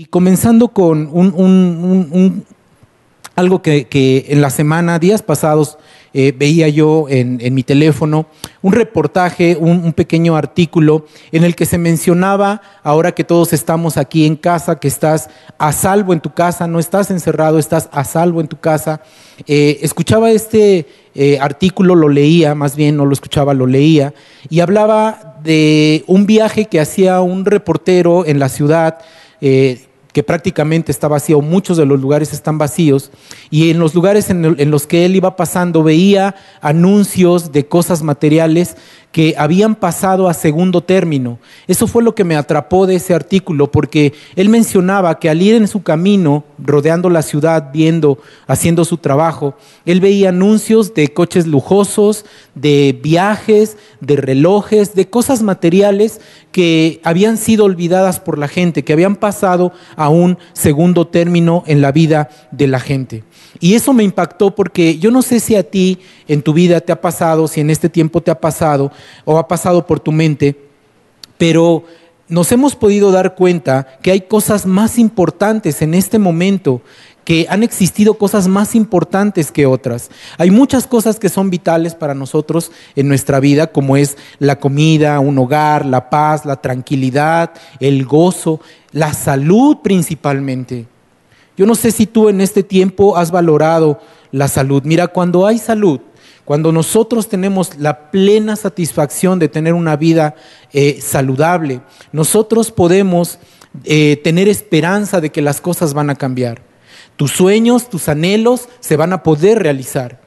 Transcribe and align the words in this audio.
Y 0.00 0.04
comenzando 0.04 0.68
con 0.68 1.10
un, 1.12 2.44
algo 3.34 3.62
que, 3.62 4.26
en 4.28 4.40
la 4.40 4.50
semana, 4.50 5.00
días 5.00 5.22
pasados, 5.22 5.76
eh, 6.14 6.32
veía 6.38 6.68
yo 6.68 7.06
en, 7.08 7.52
mi 7.52 7.64
teléfono, 7.64 8.26
un 8.62 8.74
reportaje, 8.74 9.56
un, 9.56 9.92
pequeño 9.92 10.36
artículo 10.36 11.06
en 11.32 11.42
el 11.42 11.56
que 11.56 11.66
se 11.66 11.78
mencionaba, 11.78 12.62
ahora 12.84 13.10
que 13.10 13.24
todos 13.24 13.52
estamos 13.52 13.96
aquí 13.96 14.24
en 14.24 14.36
casa, 14.36 14.78
que 14.78 14.86
estás 14.86 15.30
a 15.58 15.72
salvo 15.72 16.12
en 16.12 16.20
tu 16.20 16.32
casa, 16.32 16.68
no 16.68 16.78
estás 16.78 17.10
encerrado, 17.10 17.58
estás 17.58 17.88
a 17.90 18.04
salvo 18.04 18.40
en 18.40 18.46
tu 18.46 18.60
casa. 18.60 19.02
Eh, 19.48 19.80
escuchaba 19.82 20.30
este 20.30 20.86
eh, 21.16 21.40
artículo, 21.40 21.96
lo 21.96 22.08
leía, 22.08 22.54
más 22.54 22.76
bien 22.76 22.96
no 22.96 23.04
lo 23.04 23.14
escuchaba, 23.14 23.52
lo 23.52 23.66
leía, 23.66 24.14
y 24.48 24.60
hablaba 24.60 25.40
de 25.42 26.04
un 26.06 26.24
viaje 26.24 26.66
que 26.66 26.78
hacía 26.78 27.20
un 27.20 27.44
reportero 27.44 28.24
en 28.26 28.38
la 28.38 28.48
ciudad 28.48 29.00
que 30.12 30.22
prácticamente 30.22 30.90
está 30.90 31.08
vacío, 31.08 31.40
muchos 31.40 31.76
de 31.76 31.86
los 31.86 32.00
lugares 32.00 32.32
están 32.32 32.58
vacíos, 32.58 33.10
y 33.50 33.70
en 33.70 33.78
los 33.78 33.94
lugares 33.94 34.30
en, 34.30 34.70
los 34.70 34.86
que 34.86 35.04
él 35.04 35.16
iba 35.16 35.36
pasando 35.36 35.82
veía 35.82 36.34
anuncios 36.60 37.52
de 37.52 37.66
cosas 37.66 38.02
materiales 38.02 38.76
que 39.12 39.34
habían 39.38 39.74
pasado 39.74 40.28
a 40.28 40.34
segundo 40.34 40.82
término. 40.82 41.38
Eso 41.66 41.86
fue 41.86 42.02
lo 42.02 42.14
que 42.14 42.24
me 42.24 42.36
atrapó 42.36 42.86
de 42.86 42.96
ese 42.96 43.14
artículo, 43.14 43.70
porque 43.70 44.12
él 44.36 44.48
mencionaba 44.48 45.18
que 45.18 45.30
al 45.30 45.40
ir 45.40 45.54
en 45.54 45.66
su 45.66 45.82
camino, 45.82 46.44
rodeando 46.58 47.08
la 47.08 47.22
ciudad, 47.22 47.70
viendo, 47.72 48.18
haciendo 48.46 48.84
su 48.84 48.98
trabajo, 48.98 49.54
él 49.86 50.00
veía 50.00 50.28
anuncios 50.28 50.92
de 50.94 51.08
coches 51.08 51.46
lujosos, 51.46 52.26
de 52.54 52.98
viajes, 53.02 53.76
de 54.00 54.16
relojes, 54.16 54.94
de 54.94 55.08
cosas 55.08 55.42
materiales 55.42 56.20
que 56.52 57.00
habían 57.04 57.36
sido 57.36 57.64
olvidadas 57.64 58.20
por 58.20 58.38
la 58.38 58.48
gente, 58.48 58.84
que 58.84 58.92
habían 58.92 59.16
pasado 59.16 59.72
a 59.96 60.08
un 60.08 60.38
segundo 60.52 61.06
término 61.06 61.62
en 61.66 61.80
la 61.80 61.92
vida 61.92 62.28
de 62.50 62.66
la 62.66 62.80
gente. 62.80 63.24
Y 63.60 63.74
eso 63.74 63.92
me 63.92 64.04
impactó 64.04 64.54
porque 64.54 64.98
yo 64.98 65.10
no 65.10 65.22
sé 65.22 65.40
si 65.40 65.56
a 65.56 65.62
ti 65.62 65.98
en 66.26 66.42
tu 66.42 66.52
vida 66.52 66.80
te 66.80 66.92
ha 66.92 67.00
pasado, 67.00 67.48
si 67.48 67.60
en 67.60 67.70
este 67.70 67.88
tiempo 67.88 68.20
te 68.20 68.30
ha 68.30 68.40
pasado 68.40 68.92
o 69.24 69.38
ha 69.38 69.48
pasado 69.48 69.86
por 69.86 70.00
tu 70.00 70.12
mente, 70.12 70.56
pero 71.36 71.84
nos 72.28 72.52
hemos 72.52 72.76
podido 72.76 73.10
dar 73.10 73.34
cuenta 73.34 73.98
que 74.02 74.10
hay 74.10 74.22
cosas 74.22 74.66
más 74.66 74.98
importantes 74.98 75.80
en 75.82 75.94
este 75.94 76.18
momento 76.18 76.82
que 77.28 77.46
han 77.50 77.62
existido 77.62 78.14
cosas 78.14 78.48
más 78.48 78.74
importantes 78.74 79.52
que 79.52 79.66
otras. 79.66 80.10
Hay 80.38 80.50
muchas 80.50 80.86
cosas 80.86 81.18
que 81.18 81.28
son 81.28 81.50
vitales 81.50 81.94
para 81.94 82.14
nosotros 82.14 82.72
en 82.96 83.06
nuestra 83.06 83.38
vida, 83.38 83.66
como 83.66 83.98
es 83.98 84.16
la 84.38 84.58
comida, 84.58 85.20
un 85.20 85.38
hogar, 85.38 85.84
la 85.84 86.08
paz, 86.08 86.46
la 86.46 86.56
tranquilidad, 86.56 87.50
el 87.80 88.06
gozo, 88.06 88.60
la 88.92 89.12
salud 89.12 89.76
principalmente. 89.82 90.86
Yo 91.54 91.66
no 91.66 91.74
sé 91.74 91.90
si 91.90 92.06
tú 92.06 92.30
en 92.30 92.40
este 92.40 92.62
tiempo 92.62 93.18
has 93.18 93.30
valorado 93.30 94.00
la 94.30 94.48
salud. 94.48 94.82
Mira, 94.86 95.08
cuando 95.08 95.46
hay 95.46 95.58
salud, 95.58 96.00
cuando 96.48 96.72
nosotros 96.72 97.28
tenemos 97.28 97.76
la 97.76 98.10
plena 98.10 98.56
satisfacción 98.56 99.38
de 99.38 99.50
tener 99.50 99.74
una 99.74 99.96
vida 99.96 100.34
eh, 100.72 100.98
saludable, 100.98 101.82
nosotros 102.10 102.70
podemos 102.70 103.38
eh, 103.84 104.18
tener 104.24 104.48
esperanza 104.48 105.20
de 105.20 105.28
que 105.28 105.42
las 105.42 105.60
cosas 105.60 105.92
van 105.92 106.08
a 106.08 106.14
cambiar. 106.14 106.62
Tus 107.16 107.32
sueños, 107.32 107.90
tus 107.90 108.08
anhelos 108.08 108.70
se 108.80 108.96
van 108.96 109.12
a 109.12 109.22
poder 109.22 109.58
realizar. 109.58 110.22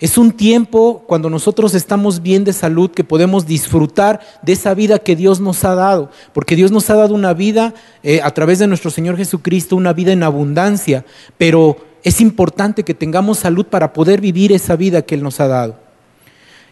Es 0.00 0.16
un 0.16 0.32
tiempo 0.32 1.04
cuando 1.06 1.28
nosotros 1.28 1.74
estamos 1.74 2.22
bien 2.22 2.44
de 2.44 2.54
salud 2.54 2.90
que 2.90 3.04
podemos 3.04 3.44
disfrutar 3.44 4.20
de 4.40 4.54
esa 4.54 4.72
vida 4.72 5.00
que 5.00 5.16
Dios 5.16 5.38
nos 5.38 5.66
ha 5.66 5.74
dado, 5.74 6.10
porque 6.32 6.56
Dios 6.56 6.70
nos 6.70 6.88
ha 6.88 6.94
dado 6.94 7.14
una 7.14 7.34
vida 7.34 7.74
eh, 8.02 8.22
a 8.22 8.30
través 8.30 8.58
de 8.58 8.68
nuestro 8.68 8.90
Señor 8.90 9.18
Jesucristo, 9.18 9.76
una 9.76 9.92
vida 9.92 10.12
en 10.12 10.22
abundancia, 10.22 11.04
pero 11.36 11.87
es 12.02 12.20
importante 12.20 12.84
que 12.84 12.94
tengamos 12.94 13.38
salud 13.38 13.66
para 13.66 13.92
poder 13.92 14.20
vivir 14.20 14.52
esa 14.52 14.76
vida 14.76 15.02
que 15.02 15.14
Él 15.14 15.22
nos 15.22 15.40
ha 15.40 15.48
dado. 15.48 15.78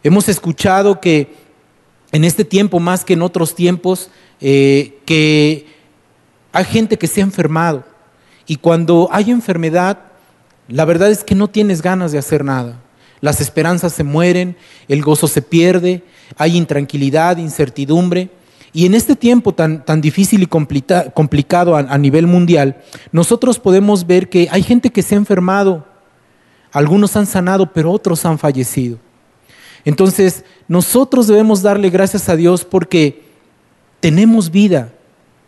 Hemos 0.03 0.29
escuchado 0.29 1.01
que 1.01 1.35
en 2.13 2.25
este 2.25 2.45
tiempo, 2.45 2.79
más 2.79 3.05
que 3.05 3.14
en 3.14 3.23
otros 3.23 3.55
tiempos, 3.55 4.11
eh, 4.41 4.98
que 5.05 5.67
hay 6.53 6.65
gente 6.65 6.97
que 6.97 7.07
se 7.07 7.20
ha 7.20 7.25
enfermado 7.25 7.85
y 8.47 8.57
cuando 8.57 9.09
hay 9.11 9.31
enfermedad, 9.31 9.98
la 10.69 10.85
verdad 10.85 11.11
es 11.11 11.25
que 11.25 11.35
no 11.35 11.48
tienes 11.48 11.83
ganas 11.83 12.13
de 12.13 12.19
hacer 12.19 12.45
nada. 12.45 12.81
Las 13.20 13.41
esperanzas 13.41 13.92
se 13.92 14.05
mueren, 14.05 14.57
el 14.89 15.03
gozo 15.03 15.27
se 15.27 15.42
pierde, 15.42 16.03
hay 16.36 16.57
intranquilidad, 16.57 17.39
incertidumbre. 17.39 18.31
Y 18.77 18.85
en 18.85 18.92
este 18.92 19.17
tiempo 19.17 19.55
tan, 19.55 19.87
tan 19.87 20.03
difícil 20.03 20.42
y 20.42 20.47
complicado 20.47 21.77
a, 21.77 21.79
a 21.79 21.97
nivel 21.97 22.27
mundial, 22.27 22.77
nosotros 23.11 23.59
podemos 23.59 24.07
ver 24.07 24.29
que 24.29 24.48
hay 24.51 24.63
gente 24.63 24.91
que 24.91 25.01
se 25.01 25.14
ha 25.14 25.19
enfermado, 25.19 25.87
algunos 26.73 27.17
han 27.17 27.25
sanado, 27.25 27.73
pero 27.73 27.91
otros 27.91 28.27
han 28.27 28.39
fallecido. 28.39 28.98
Entonces, 29.86 30.45
nosotros 30.69 31.27
debemos 31.27 31.63
darle 31.63 31.89
gracias 31.89 32.29
a 32.29 32.36
Dios 32.36 32.67
porque 32.67 33.25
tenemos 34.01 34.51
vida, 34.51 34.92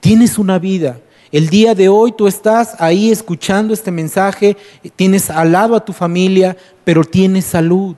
tienes 0.01 0.39
una 0.39 0.59
vida, 0.59 0.99
el 1.31 1.51
día 1.51 1.75
de 1.75 1.91
hoy 1.91 2.13
tú 2.13 2.29
estás 2.29 2.77
ahí 2.81 3.11
escuchando 3.11 3.75
este 3.75 3.91
mensaje, 3.91 4.57
tienes 4.97 5.29
al 5.29 5.53
lado 5.53 5.77
a 5.77 5.85
tu 5.85 5.93
familia, 5.93 6.57
pero 6.83 7.05
tienes 7.05 7.45
salud. 7.45 7.95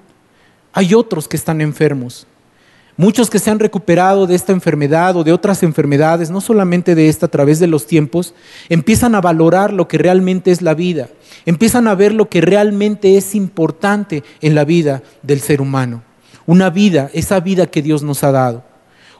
Hay 0.72 0.92
otros 0.92 1.28
que 1.28 1.36
están 1.36 1.60
enfermos. 1.60 2.26
Muchos 3.00 3.30
que 3.30 3.38
se 3.38 3.50
han 3.50 3.60
recuperado 3.60 4.26
de 4.26 4.34
esta 4.34 4.52
enfermedad 4.52 5.16
o 5.16 5.24
de 5.24 5.32
otras 5.32 5.62
enfermedades, 5.62 6.30
no 6.30 6.42
solamente 6.42 6.94
de 6.94 7.08
esta 7.08 7.24
a 7.24 7.30
través 7.30 7.58
de 7.58 7.66
los 7.66 7.86
tiempos, 7.86 8.34
empiezan 8.68 9.14
a 9.14 9.22
valorar 9.22 9.72
lo 9.72 9.88
que 9.88 9.96
realmente 9.96 10.50
es 10.50 10.60
la 10.60 10.74
vida, 10.74 11.08
empiezan 11.46 11.88
a 11.88 11.94
ver 11.94 12.12
lo 12.12 12.28
que 12.28 12.42
realmente 12.42 13.16
es 13.16 13.34
importante 13.34 14.22
en 14.42 14.54
la 14.54 14.66
vida 14.66 15.02
del 15.22 15.40
ser 15.40 15.62
humano. 15.62 16.02
Una 16.44 16.68
vida, 16.68 17.08
esa 17.14 17.40
vida 17.40 17.68
que 17.68 17.80
Dios 17.80 18.02
nos 18.02 18.22
ha 18.22 18.32
dado. 18.32 18.64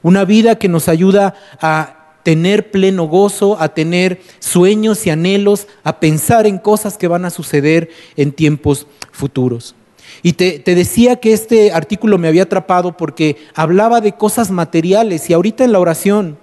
Una 0.02 0.26
vida 0.26 0.56
que 0.56 0.69
nos 0.69 0.86
ayuda 0.86 1.34
a 1.58 2.19
tener 2.22 2.70
pleno 2.70 3.04
gozo, 3.04 3.58
a 3.58 3.70
tener 3.70 4.20
sueños 4.40 5.06
y 5.06 5.10
anhelos, 5.10 5.69
a 5.84 6.00
pensar 6.00 6.46
en 6.46 6.58
cosas 6.58 6.98
que 6.98 7.08
van 7.08 7.24
a 7.24 7.30
suceder 7.30 7.88
en 8.16 8.32
tiempos 8.32 8.86
futuros. 9.10 9.74
Y 10.22 10.34
te, 10.34 10.62
decía 10.64 11.16
que 11.16 11.32
este 11.32 11.72
artículo 11.72 12.19
me 12.19 12.28
había 12.28 12.44
atrapado 12.44 12.97
porque 12.97 13.36
hablaba 13.54 14.00
de 14.00 14.12
cosas 14.12 14.50
materiales 14.50 15.28
y 15.31 15.32
ahorita 15.32 15.64
en 15.64 15.72
la 15.72 15.78
oración 15.78 16.38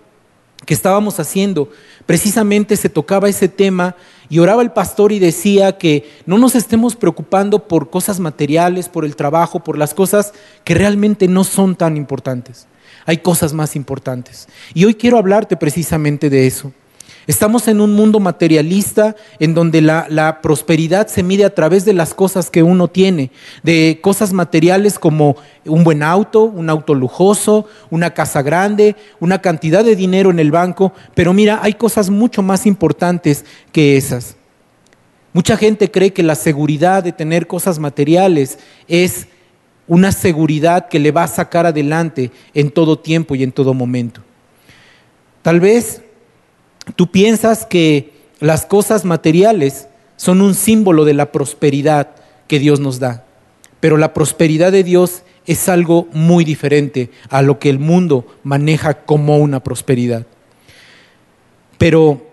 que 0.66 0.74
estábamos 0.74 1.20
haciendo, 1.20 1.70
precisamente 2.06 2.76
se 2.76 2.90
tocaba 2.90 3.30
ese 3.30 3.48
tema 3.48 3.96
y 4.28 4.40
oraba 4.40 4.64
el 4.64 4.72
pastor 4.72 5.12
y 5.12 5.20
decía 5.20 5.78
que 5.78 6.10
no 6.26 6.38
nos 6.38 6.56
estemos 6.56 6.96
preocupando 6.96 7.68
por 7.68 7.90
cosas 7.90 8.20
materiales, 8.20 8.90
por 8.90 9.06
el 9.06 9.16
trabajo, 9.16 9.64
por 9.64 9.78
las 9.78 9.94
cosas 9.94 10.34
que 10.64 10.74
realmente 10.74 11.28
no 11.28 11.44
son 11.44 11.76
tan 11.76 11.96
importantes 11.96 12.68
hay 13.08 13.20
cosas 13.20 13.54
más 13.54 13.76
importantes. 13.78 14.48
Y 14.74 14.84
hoy 14.84 14.94
quiero 14.94 15.18
hablarte 15.18 15.56
precisamente 15.56 16.30
de 16.30 16.46
eso. 16.46 16.74
Estamos 17.28 17.68
en 17.68 17.82
un 17.82 17.92
mundo 17.92 18.22
materialista 18.22 19.14
en 19.38 19.54
donde 19.54 19.82
la, 19.82 20.40
prosperidad 20.42 21.08
se 21.08 21.24
mide 21.24 21.44
a 21.44 21.54
través 21.54 21.84
de 21.84 21.92
las 21.92 22.14
cosas 22.14 22.50
que 22.50 22.64
uno 22.64 22.88
tiene, 22.88 23.32
de 23.64 24.00
cosas 24.02 24.32
materiales 24.32 24.98
como 24.98 25.36
un 25.66 25.84
buen 25.84 26.04
auto, 26.04 26.44
un 26.44 26.70
auto 26.70 26.94
lujoso, 26.94 27.66
una 27.90 28.14
casa 28.14 28.42
grande, 28.42 28.96
una 29.20 29.42
cantidad 29.42 29.84
de 29.84 29.98
dinero 29.98 30.32
en 30.32 30.40
el 30.40 30.52
banco, 30.52 30.94
pero 31.16 31.34
mira, 31.34 31.60
hay 31.62 31.74
cosas 31.74 32.10
mucho 32.10 32.42
más 32.42 32.66
importantes 32.66 33.44
que 33.74 33.98
esas. 33.98 34.38
Mucha 35.34 35.58
gente 35.58 35.92
cree 35.92 36.14
que 36.14 36.24
la 36.24 36.36
seguridad 36.36 37.04
de 37.04 37.12
tener 37.12 37.46
cosas 37.46 37.78
materiales 37.78 38.58
es 38.88 39.28
una 39.86 40.14
seguridad 40.14 40.88
que 40.88 41.00
le 41.00 41.12
va 41.12 41.24
a 41.24 41.28
sacar 41.28 41.66
adelante 41.66 42.32
en 42.54 42.72
todo 42.72 42.98
tiempo 42.98 43.36
y 43.36 43.44
en 43.44 43.52
todo 43.52 43.74
momento. 43.74 44.22
Tal 45.42 45.60
vez 45.60 46.02
tú 46.96 47.12
piensas 47.12 47.66
que 47.66 48.14
las 48.40 48.66
cosas 48.66 49.06
materiales 49.06 49.88
son 50.16 50.42
un 50.42 50.56
símbolo 50.56 51.06
de 51.06 51.14
la 51.14 51.32
prosperidad 51.32 52.10
que 52.48 52.60
Dios 52.60 52.80
nos 52.80 53.00
da, 53.00 53.26
pero 53.80 53.98
la 53.98 54.14
prosperidad 54.14 54.72
de 54.72 54.84
Dios 54.84 55.24
es 55.46 55.70
algo 55.70 56.08
muy 56.12 56.44
diferente 56.44 57.10
a 57.30 57.42
lo 57.42 57.60
que 57.60 57.70
el 57.70 57.80
mundo 57.80 58.26
maneja 58.44 59.06
como 59.06 59.38
una 59.38 59.64
prosperidad. 59.64 60.26
Pero 61.78 62.28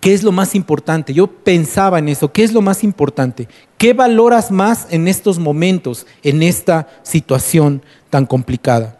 ¿Qué 0.00 0.14
es 0.14 0.22
lo 0.22 0.30
más 0.30 0.54
importante? 0.54 1.12
Yo 1.12 1.26
pensaba 1.26 1.98
en 1.98 2.08
eso. 2.08 2.32
¿Qué 2.32 2.44
es 2.44 2.52
lo 2.52 2.62
más 2.62 2.84
importante? 2.84 3.48
¿Qué 3.78 3.94
valoras 3.94 4.50
más 4.50 4.86
en 4.90 5.08
estos 5.08 5.40
momentos, 5.40 6.06
en 6.22 6.42
esta 6.42 6.86
situación 7.02 7.82
tan 8.08 8.24
complicada? 8.24 8.97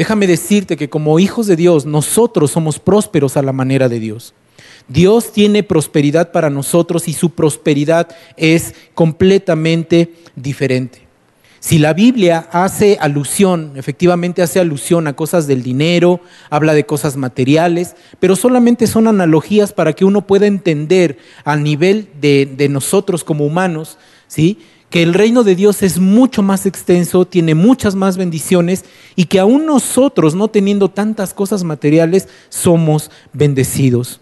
Déjame 0.00 0.26
decirte 0.26 0.78
que 0.78 0.88
como 0.88 1.18
hijos 1.18 1.46
de 1.46 1.56
Dios, 1.56 1.84
nosotros 1.84 2.52
somos 2.52 2.78
prósperos 2.78 3.36
a 3.36 3.42
la 3.42 3.52
manera 3.52 3.86
de 3.86 4.00
Dios. 4.00 4.32
Dios 4.88 5.30
tiene 5.30 5.62
prosperidad 5.62 6.32
para 6.32 6.48
nosotros 6.48 7.06
y 7.06 7.12
su 7.12 7.28
prosperidad 7.28 8.08
es 8.38 8.74
completamente 8.94 10.14
diferente. 10.36 11.02
Si 11.58 11.78
la 11.78 11.92
Biblia 11.92 12.48
hace 12.50 12.96
alusión, 12.98 13.72
efectivamente 13.76 14.40
hace 14.40 14.58
alusión 14.58 15.06
a 15.06 15.12
cosas 15.12 15.46
del 15.46 15.62
dinero, 15.62 16.22
habla 16.48 16.72
de 16.72 16.86
cosas 16.86 17.18
materiales, 17.18 17.94
pero 18.20 18.36
solamente 18.36 18.86
son 18.86 19.06
analogías 19.06 19.74
para 19.74 19.92
que 19.92 20.06
uno 20.06 20.26
pueda 20.26 20.46
entender 20.46 21.18
a 21.44 21.56
nivel 21.56 22.08
de, 22.18 22.50
de 22.56 22.70
nosotros 22.70 23.22
como 23.22 23.44
humanos, 23.44 23.98
¿sí? 24.28 24.60
Que 24.90 25.04
el 25.04 25.14
reino 25.14 25.44
de 25.44 25.54
Dios 25.54 25.82
es 25.82 26.00
mucho 26.00 26.42
más 26.42 26.66
extenso, 26.66 27.24
tiene 27.24 27.54
muchas 27.54 27.94
más 27.94 28.16
bendiciones 28.16 28.84
y 29.14 29.26
que 29.26 29.38
aún 29.38 29.64
nosotros, 29.64 30.34
no 30.34 30.48
teniendo 30.48 30.90
tantas 30.90 31.32
cosas 31.32 31.62
materiales, 31.62 32.28
somos 32.48 33.10
bendecidos. 33.32 34.20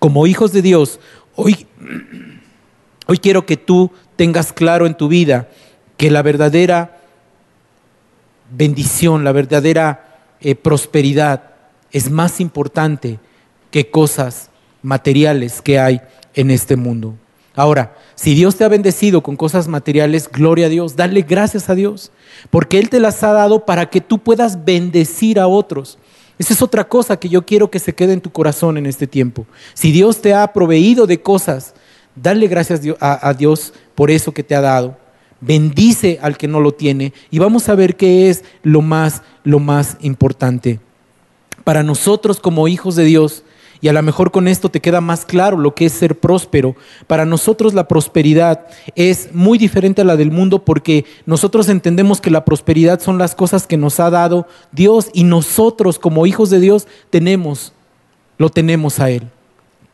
Como 0.00 0.26
hijos 0.26 0.52
de 0.52 0.62
Dios, 0.62 0.98
hoy, 1.36 1.68
hoy 3.06 3.18
quiero 3.18 3.46
que 3.46 3.56
tú 3.56 3.92
tengas 4.16 4.52
claro 4.52 4.86
en 4.86 4.96
tu 4.96 5.06
vida 5.06 5.48
que 5.96 6.10
la 6.10 6.22
verdadera 6.22 6.98
bendición, 8.50 9.22
la 9.22 9.32
verdadera 9.32 10.20
eh, 10.40 10.56
prosperidad 10.56 11.54
es 11.92 12.10
más 12.10 12.40
importante 12.40 13.20
que 13.70 13.88
cosas 13.88 14.50
materiales 14.82 15.62
que 15.62 15.78
hay 15.78 16.00
en 16.34 16.50
este 16.50 16.74
mundo. 16.74 17.14
Ahora, 17.56 17.96
si 18.14 18.34
Dios 18.34 18.56
te 18.56 18.64
ha 18.64 18.68
bendecido 18.68 19.22
con 19.22 19.34
cosas 19.34 19.66
materiales, 19.66 20.28
gloria 20.30 20.66
a 20.66 20.68
Dios, 20.68 20.94
dale 20.94 21.22
gracias 21.22 21.70
a 21.70 21.74
Dios, 21.74 22.12
porque 22.50 22.78
Él 22.78 22.90
te 22.90 23.00
las 23.00 23.22
ha 23.22 23.32
dado 23.32 23.64
para 23.64 23.88
que 23.88 24.02
tú 24.02 24.18
puedas 24.18 24.66
bendecir 24.66 25.40
a 25.40 25.48
otros. 25.48 25.98
Esa 26.38 26.52
es 26.52 26.60
otra 26.60 26.86
cosa 26.86 27.18
que 27.18 27.30
yo 27.30 27.46
quiero 27.46 27.70
que 27.70 27.78
se 27.78 27.94
quede 27.94 28.12
en 28.12 28.20
tu 28.20 28.30
corazón 28.30 28.76
en 28.76 28.84
este 28.84 29.06
tiempo. 29.06 29.46
Si 29.72 29.90
Dios 29.90 30.20
te 30.20 30.34
ha 30.34 30.52
proveído 30.52 31.06
de 31.06 31.22
cosas, 31.22 31.72
dale 32.14 32.46
gracias 32.46 32.82
a 33.00 33.32
Dios 33.32 33.72
por 33.94 34.10
eso 34.10 34.32
que 34.32 34.42
te 34.42 34.54
ha 34.54 34.60
dado. 34.60 34.98
Bendice 35.40 36.18
al 36.20 36.36
que 36.36 36.48
no 36.48 36.60
lo 36.60 36.72
tiene 36.72 37.14
y 37.30 37.38
vamos 37.38 37.70
a 37.70 37.74
ver 37.74 37.96
qué 37.96 38.28
es 38.28 38.44
lo 38.62 38.82
más, 38.82 39.22
lo 39.44 39.60
más 39.60 39.96
importante. 40.00 40.78
Para 41.64 41.82
nosotros 41.82 42.38
como 42.38 42.68
hijos 42.68 42.96
de 42.96 43.04
Dios, 43.04 43.44
y 43.80 43.88
a 43.88 43.92
lo 43.92 44.02
mejor 44.02 44.30
con 44.30 44.48
esto 44.48 44.70
te 44.70 44.80
queda 44.80 45.00
más 45.00 45.24
claro 45.24 45.56
lo 45.56 45.74
que 45.74 45.86
es 45.86 45.92
ser 45.92 46.18
próspero. 46.18 46.76
Para 47.06 47.24
nosotros 47.24 47.74
la 47.74 47.88
prosperidad 47.88 48.66
es 48.94 49.30
muy 49.32 49.58
diferente 49.58 50.02
a 50.02 50.04
la 50.04 50.16
del 50.16 50.30
mundo 50.30 50.64
porque 50.64 51.04
nosotros 51.26 51.68
entendemos 51.68 52.20
que 52.20 52.30
la 52.30 52.44
prosperidad 52.44 53.00
son 53.00 53.18
las 53.18 53.34
cosas 53.34 53.66
que 53.66 53.76
nos 53.76 54.00
ha 54.00 54.10
dado 54.10 54.46
Dios 54.72 55.10
y 55.12 55.24
nosotros 55.24 55.98
como 55.98 56.26
hijos 56.26 56.50
de 56.50 56.60
Dios 56.60 56.86
tenemos, 57.10 57.72
lo 58.38 58.50
tenemos 58.50 58.98
a 59.00 59.10
Él. 59.10 59.28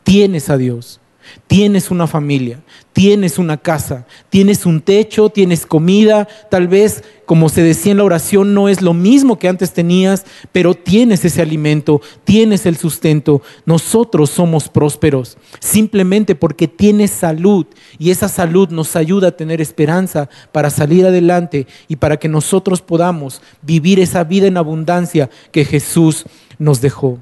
Tienes 0.05 0.50
a 0.50 0.56
Dios. 0.56 1.02
Tienes 1.47 1.91
una 1.91 2.07
familia, 2.07 2.61
tienes 2.93 3.39
una 3.39 3.57
casa, 3.57 4.07
tienes 4.31 4.67
un 4.67 4.81
techo, 4.81 5.29
tienes 5.29 5.67
comida, 5.67 6.29
tal 6.51 6.69
vez, 6.69 7.03
como 7.27 7.49
se 7.49 7.63
decía 7.63 7.93
en 7.93 7.99
la 7.99 8.05
oración, 8.05 8.55
no 8.55 8.69
es 8.69 8.83
lo 8.83 8.95
mismo 8.95 9.39
que 9.39 9.49
antes 9.49 9.73
tenías, 9.73 10.25
pero 10.53 10.75
tienes 10.75 11.25
ese 11.25 11.43
alimento, 11.43 12.01
tienes 12.25 12.67
el 12.67 12.77
sustento. 12.77 13.43
Nosotros 13.65 14.31
somos 14.31 14.69
prósperos 14.69 15.39
simplemente 15.61 16.35
porque 16.35 16.69
tienes 16.69 17.11
salud 17.11 17.67
y 17.99 18.11
esa 18.11 18.29
salud 18.29 18.69
nos 18.71 18.97
ayuda 18.97 19.29
a 19.29 19.37
tener 19.37 19.61
esperanza 19.61 20.29
para 20.53 20.71
salir 20.71 21.07
adelante 21.07 21.67
y 21.89 21.97
para 21.97 22.19
que 22.19 22.29
nosotros 22.29 22.83
podamos 22.83 23.41
vivir 23.63 24.01
esa 24.01 24.25
vida 24.25 24.47
en 24.47 24.57
abundancia 24.57 25.31
que 25.51 25.65
Jesús 25.65 26.25
nos 26.59 26.81
dejó. 26.81 27.19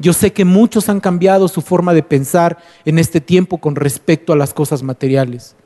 Yo 0.00 0.14
sé 0.14 0.32
que 0.32 0.46
muchos 0.46 0.88
han 0.88 0.98
cambiado 0.98 1.46
su 1.46 1.60
forma 1.60 1.92
de 1.92 2.02
pensar 2.02 2.56
en 2.86 2.98
este 2.98 3.20
tiempo 3.20 3.58
con 3.58 3.76
respecto 3.76 4.32
a 4.32 4.36
las 4.36 4.54
cosas 4.54 4.82
materiales, 4.82 5.56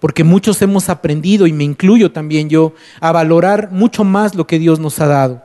porque 0.00 0.24
muchos 0.24 0.62
hemos 0.62 0.88
aprendido, 0.88 1.46
y 1.46 1.52
me 1.52 1.64
incluyo 1.64 2.10
también 2.10 2.48
yo, 2.48 2.72
a 3.00 3.12
valorar 3.12 3.70
mucho 3.70 4.02
más 4.02 4.34
lo 4.34 4.46
que 4.46 4.58
Dios 4.58 4.80
nos 4.80 4.98
ha 4.98 5.06
dado. 5.06 5.42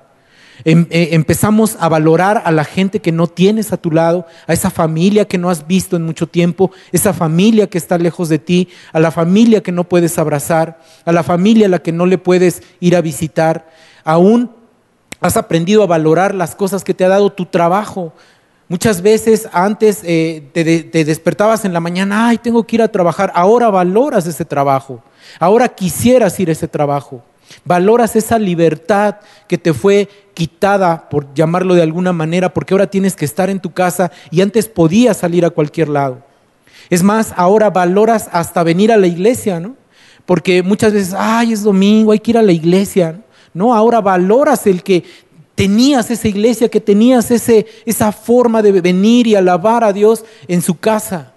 Em, 0.63 0.88
eh, 0.89 1.09
empezamos 1.11 1.75
a 1.79 1.89
valorar 1.89 2.41
a 2.45 2.51
la 2.53 2.63
gente 2.63 3.01
que 3.01 3.11
no 3.11 3.27
tienes 3.27 3.73
a 3.73 3.77
tu 3.77 3.91
lado, 3.91 4.25
a 4.47 4.53
esa 4.53 4.69
familia 4.69 5.25
que 5.25 5.38
no 5.38 5.49
has 5.49 5.67
visto 5.67 5.97
en 5.97 6.05
mucho 6.05 6.25
tiempo, 6.25 6.71
esa 6.94 7.13
familia 7.13 7.67
que 7.67 7.77
está 7.77 7.97
lejos 7.97 8.29
de 8.29 8.39
ti, 8.39 8.69
a 8.94 9.01
la 9.01 9.11
familia 9.11 9.61
que 9.61 9.73
no 9.73 9.83
puedes 9.83 10.17
abrazar, 10.17 10.79
a 11.03 11.11
la 11.11 11.23
familia 11.23 11.67
a 11.67 11.69
la 11.69 11.79
que 11.79 11.91
no 11.91 12.05
le 12.05 12.17
puedes 12.17 12.63
ir 12.79 12.95
a 12.95 13.01
visitar. 13.01 13.69
Aún 14.05 14.51
has 15.19 15.38
aprendido 15.38 15.83
a 15.83 15.88
valorar 15.88 16.33
las 16.33 16.55
cosas 16.55 16.83
que 16.83 16.94
te 16.94 17.05
ha 17.05 17.09
dado 17.09 17.31
tu 17.31 17.45
trabajo, 17.45 18.13
Muchas 18.69 19.02
veces 19.02 19.48
antes 19.54 20.02
eh, 20.04 20.44
te, 20.52 21.06
despertabas 21.06 21.64
en 21.64 21.72
la 21.72 21.80
mañana, 21.80 22.28
ay, 22.28 22.38
tengo 22.38 22.66
que 22.66 22.75
ir 22.75 22.81
a 22.81 22.90
trabajar. 22.90 23.31
Ahora 23.34 23.69
valoras 23.69 24.28
ese 24.28 24.44
trabajo. 24.44 25.02
Ahora 25.40 25.69
quisieras 25.69 26.38
ir 26.40 26.50
a 26.50 26.52
ese 26.52 26.68
trabajo. 26.68 27.24
Valoras 27.64 28.18
esa 28.18 28.38
libertad 28.38 29.18
que 29.48 29.58
te 29.58 29.74
fue 29.74 30.10
quitada, 30.34 31.08
por 31.10 31.34
llamarlo 31.34 31.75
de 31.75 31.81
alguna 31.81 32.12
manera, 32.12 32.54
porque 32.54 32.74
ahora 32.74 32.88
tienes 32.88 33.16
que 33.16 33.24
estar 33.24 33.50
en 33.50 33.62
tu 33.62 33.72
casa 33.72 34.12
y 34.31 34.42
antes 34.42 34.68
podías 34.68 35.16
salir 35.16 35.46
a 35.46 35.50
cualquier 35.50 35.88
lado. 35.88 36.24
Es 36.90 37.04
más, 37.04 37.34
ahora 37.38 37.69
valoras 37.69 38.30
hasta 38.34 38.64
venir 38.64 38.92
a 38.92 38.98
la 38.98 39.08
iglesia, 39.08 39.62
¿no? 39.62 39.75
Porque 40.25 40.62
muchas 40.62 40.92
veces, 40.92 41.16
ay, 41.18 41.54
es 41.54 41.64
domingo, 41.64 42.12
hay 42.12 42.19
que 42.19 42.31
ir 42.31 42.38
a 42.38 42.42
la 42.42 42.52
iglesia. 42.52 43.22
No, 43.54 43.74
ahora 43.74 44.02
valoras 44.02 44.68
el 44.68 44.84
que 44.84 45.06
tenías 45.57 46.12
esa 46.12 46.27
iglesia, 46.27 46.69
que 46.69 46.80
tenías 46.80 47.31
ese, 47.31 47.65
esa 47.83 48.12
forma 48.12 48.62
de 48.62 48.80
venir 48.80 49.25
y 49.25 49.33
alabar 49.33 49.83
a 49.83 49.92
Dios 49.92 50.24
en 50.48 50.62
su 50.62 50.77
casa. 50.77 51.33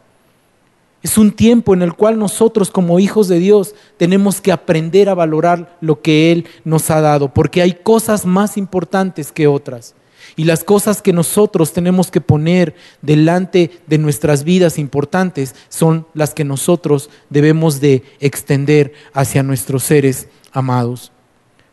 Es 1.03 1.17
un 1.17 1.33
tiempo 1.33 1.73
en 1.73 1.81
el 1.81 1.95
cual 1.95 2.19
nosotros 2.19 2.71
como 2.71 3.01
hijos 3.01 3.29
de 3.29 3.39
Dios 3.39 3.75
tenemos 3.97 4.43
que 4.43 4.53
aprender 4.53 5.09
a 5.09 5.15
valorar 5.15 5.79
lo 5.81 6.03
que 6.03 6.33
Él 6.33 6.47
nos 6.65 6.91
ha 6.91 7.01
dado, 7.01 7.33
porque 7.33 7.63
hay 7.63 7.73
cosas 7.73 8.27
más 8.27 8.59
importantes 8.59 9.33
que 9.33 9.47
otras. 9.47 9.95
Y 10.37 10.45
las 10.45 10.65
cosas 10.65 11.01
que 11.01 11.15
nosotros 11.15 11.73
tenemos 11.73 12.11
que 12.11 12.21
poner 12.21 12.75
delante 13.01 13.71
de 13.87 13.97
nuestras 13.97 14.45
vidas 14.45 14.79
importantes 14.79 15.55
son 15.71 16.07
las 16.13 16.35
que 16.35 16.45
nosotros 16.45 17.09
debemos 17.31 17.81
de 17.81 18.03
extender 18.21 18.93
hacia 19.15 19.43
nuestros 19.43 19.83
seres 19.83 20.29
amados. 20.53 21.11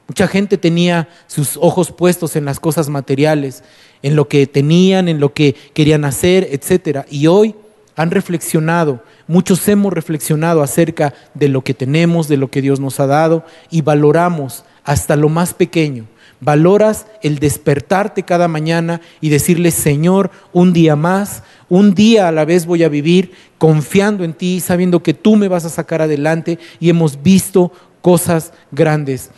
Mucha 0.08 0.28
gente 0.28 0.58
tenía 0.58 1.10
sus 1.28 1.58
ojos 1.58 1.92
puestos 1.92 2.38
en 2.38 2.46
las 2.46 2.60
cosas 2.60 2.88
materiales, 2.88 3.64
en 4.02 4.16
lo 4.16 4.30
que 4.30 4.48
tenían, 4.48 5.10
en 5.10 5.20
lo 5.20 5.34
que 5.34 5.54
querían 5.74 6.06
hacer, 6.06 6.48
etc. 6.50 7.06
Y 7.10 7.28
hoy 7.28 7.56
han 7.98 8.12
reflexionado, 8.12 9.04
muchos 9.28 9.68
hemos 9.68 9.92
reflexionado 9.92 10.62
acerca 10.62 11.14
de 11.34 11.50
lo 11.50 11.64
que 11.64 11.74
tenemos, 11.74 12.30
de 12.30 12.38
lo 12.38 12.50
que 12.50 12.62
Dios 12.62 12.80
nos 12.80 13.00
ha 13.00 13.08
dado 13.08 13.44
y 13.70 13.82
valoramos 13.82 14.64
hasta 14.86 15.16
lo 15.16 15.28
más 15.28 15.54
pequeño. 15.54 16.06
Valoras 16.40 17.08
el 17.24 17.40
despertarte 17.40 18.24
cada 18.24 18.48
mañana 18.48 19.02
y 19.20 19.30
decirle, 19.30 19.72
Señor, 19.72 20.30
un 20.54 20.72
día 20.72 20.96
más, 20.96 21.42
un 21.68 21.96
día 21.96 22.28
a 22.28 22.32
la 22.32 22.46
vez 22.46 22.68
voy 22.68 22.84
a 22.84 22.90
vivir 22.90 23.32
confiando 23.58 24.24
en 24.24 24.34
ti, 24.34 24.60
sabiendo 24.60 25.02
que 25.02 25.16
tú 25.16 25.36
me 25.36 25.48
vas 25.48 25.66
a 25.66 25.70
sacar 25.70 26.02
adelante 26.02 26.60
y 26.80 26.90
hemos 26.90 27.24
visto 27.24 27.74
cosas 28.02 28.54
grandes 28.72 29.32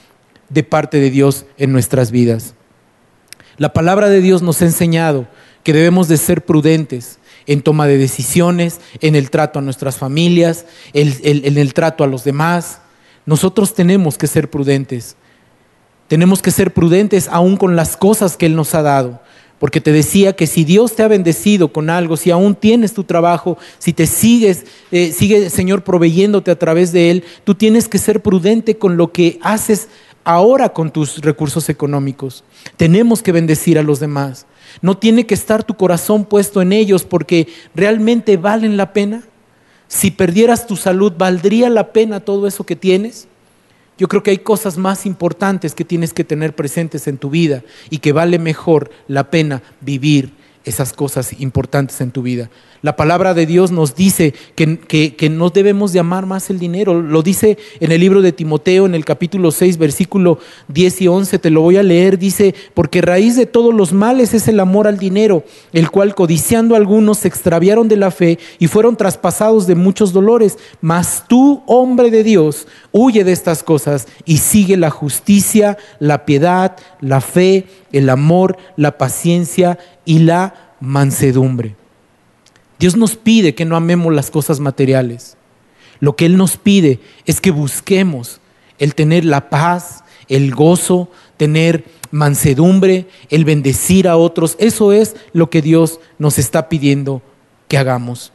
de 0.50 0.64
parte 0.64 1.00
de 1.00 1.10
Dios 1.10 1.46
en 1.58 1.72
nuestras 1.72 2.12
vidas. 2.12 2.54
La 3.58 3.74
palabra 3.74 4.10
de 4.10 4.22
Dios 4.22 4.42
nos 4.42 4.62
ha 4.62 4.66
enseñado 4.66 5.28
que 5.64 5.74
debemos 5.74 6.08
de 6.08 6.18
ser 6.18 6.46
prudentes 6.46 7.20
en 7.46 7.62
toma 7.62 7.88
de 7.88 7.98
decisiones, 7.98 8.80
en 9.02 9.16
el 9.16 9.30
trato 9.30 9.60
a 9.60 9.62
nuestras 9.62 9.98
familias, 9.98 10.66
en 10.94 11.58
el 11.58 11.74
trato 11.74 12.04
a 12.04 12.08
los 12.08 12.24
demás. 12.24 12.82
Nosotros 13.26 13.74
tenemos 13.74 14.18
que 14.18 14.28
ser 14.28 14.50
prudentes. 14.50 15.16
Tenemos 16.08 16.42
que 16.42 16.52
ser 16.52 16.74
prudentes 16.74 17.28
aún 17.28 17.58
con 17.58 17.76
las 17.76 17.98
cosas 17.98 18.38
que 18.38 18.46
Él 18.46 18.56
nos 18.56 18.74
ha 18.76 18.82
dado. 18.82 19.22
Porque 19.60 19.82
te 19.82 19.92
decía 19.92 20.34
que 20.34 20.48
si 20.48 20.64
Dios 20.64 20.96
te 20.96 21.04
ha 21.04 21.08
bendecido 21.10 21.74
con 21.74 21.90
algo, 21.90 22.16
si 22.16 22.32
aún 22.32 22.56
tienes 22.56 22.94
tu 22.94 23.04
trabajo, 23.04 23.58
si 23.78 23.92
te 23.92 24.08
sigues, 24.08 24.64
eh, 24.92 25.12
sigue 25.12 25.50
Señor 25.50 25.84
proveyéndote 25.84 26.50
a 26.50 26.58
través 26.58 26.94
de 26.94 27.12
Él, 27.12 27.24
tú 27.44 27.56
tienes 27.56 27.90
que 27.90 27.98
ser 27.98 28.22
prudente 28.22 28.78
con 28.78 28.96
lo 28.96 29.12
que 29.12 29.38
haces 29.42 29.90
ahora 30.30 30.70
con 30.70 30.92
tus 30.92 31.18
recursos 31.22 31.70
económicos. 31.70 32.44
Tenemos 32.78 33.24
que 33.24 33.32
bendecir 33.32 33.80
a 33.80 33.84
los 33.84 34.00
demás. 34.00 34.46
No 34.80 34.96
tiene 34.96 35.26
que 35.26 35.34
estar 35.34 35.64
tu 35.64 35.74
corazón 35.74 36.24
puesto 36.24 36.62
en 36.62 36.72
ellos 36.72 37.04
porque 37.04 37.48
realmente 37.74 38.38
valen 38.38 38.78
la 38.78 38.94
pena. 38.94 39.24
Si 39.88 40.12
perdieras 40.12 40.68
tu 40.68 40.76
salud, 40.76 41.14
¿valdría 41.18 41.68
la 41.72 41.94
pena 41.94 42.20
todo 42.20 42.46
eso 42.46 42.64
que 42.64 42.76
tienes? 42.76 43.28
Yo 43.98 44.08
creo 44.08 44.22
que 44.22 44.30
hay 44.30 44.38
cosas 44.38 44.78
más 44.78 45.08
importantes 45.08 45.74
que 45.74 45.84
tienes 45.84 46.14
que 46.14 46.24
tener 46.24 46.56
presentes 46.56 47.08
en 47.08 47.18
tu 47.18 47.32
vida 47.32 47.64
y 47.90 47.98
que 47.98 48.12
vale 48.12 48.38
mejor 48.38 48.92
la 49.08 49.32
pena 49.32 49.64
vivir 49.82 50.32
esas 50.64 50.94
cosas 50.94 51.40
importantes 51.42 52.02
en 52.02 52.12
tu 52.12 52.22
vida. 52.22 52.52
La 52.82 52.96
palabra 52.96 53.34
de 53.34 53.46
Dios 53.46 53.72
nos 53.72 53.94
dice 53.94 54.34
que, 54.56 55.30
no 55.30 55.50
debemos 55.50 55.92
de 55.92 56.00
amar 56.00 56.26
más 56.26 56.50
el 56.50 56.60
dinero. 56.60 57.02
Lo 57.02 57.22
dice 57.22 57.58
en 57.82 57.92
el 57.92 58.00
libro 58.00 58.22
de 58.22 58.32
Timoteo, 58.32 58.86
en 58.86 58.96
el 58.96 59.04
capítulo 59.04 59.52
6, 59.52 59.78
versículo 59.78 60.40
10 60.70 61.02
y 61.02 61.08
11, 61.08 61.40
te 61.40 61.50
lo 61.50 61.62
voy 61.62 61.76
a 61.76 61.84
leer. 61.84 62.18
Dice, 62.18 62.56
porque 62.74 63.02
raíz 63.02 63.36
de 63.36 63.46
todos 63.46 63.74
los 63.74 63.92
males 63.92 64.34
es 64.34 64.48
el 64.48 64.62
amor 64.62 64.88
al 64.88 64.98
dinero, 64.98 65.44
el 65.74 65.92
cual 65.92 66.16
codiciando 66.16 66.76
algunos 66.76 67.20
se 67.20 67.28
extraviaron 67.28 67.90
de 67.90 67.98
la 67.98 68.12
fe 68.12 68.40
y 68.60 68.68
fueron 68.68 68.96
traspasados 68.96 69.68
de 69.68 69.76
muchos 69.76 70.14
dolores. 70.14 70.58
Mas 70.80 71.26
tú, 71.28 71.62
hombre 71.66 72.12
de 72.12 72.24
Dios, 72.24 72.66
huye 72.94 73.26
de 73.26 73.34
estas 73.34 73.62
cosas 73.62 74.08
y 74.24 74.38
sigue 74.38 74.78
la 74.78 74.90
justicia, 74.90 75.78
la 76.00 76.26
piedad, 76.26 76.78
la 77.02 77.20
fe, 77.20 77.66
el 77.92 78.10
amor, 78.10 78.58
la 78.78 78.98
paciencia 78.98 79.78
y 80.06 80.20
la 80.20 80.76
mansedumbre. 80.80 81.79
Dios 82.80 82.96
nos 82.96 83.16
pide 83.18 83.54
que 83.54 83.66
no 83.66 83.76
amemos 83.76 84.14
las 84.14 84.32
cosas 84.32 84.60
materiales. 84.60 85.38
Lo 86.00 86.16
que 86.16 86.26
Él 86.26 86.38
nos 86.38 86.58
pide 86.58 87.00
es 87.26 87.42
que 87.42 87.52
busquemos 87.52 88.40
el 88.78 88.96
tener 88.96 89.26
la 89.26 89.50
paz, 89.50 90.04
el 90.30 90.56
gozo, 90.56 91.12
tener 91.36 91.84
mansedumbre, 92.12 93.08
el 93.30 93.44
bendecir 93.44 94.08
a 94.08 94.16
otros. 94.16 94.56
Eso 94.60 94.94
es 94.94 95.16
lo 95.34 95.50
que 95.50 95.62
Dios 95.62 96.00
nos 96.18 96.40
está 96.40 96.70
pidiendo 96.70 97.22
que 97.68 97.78
hagamos. 97.78 98.32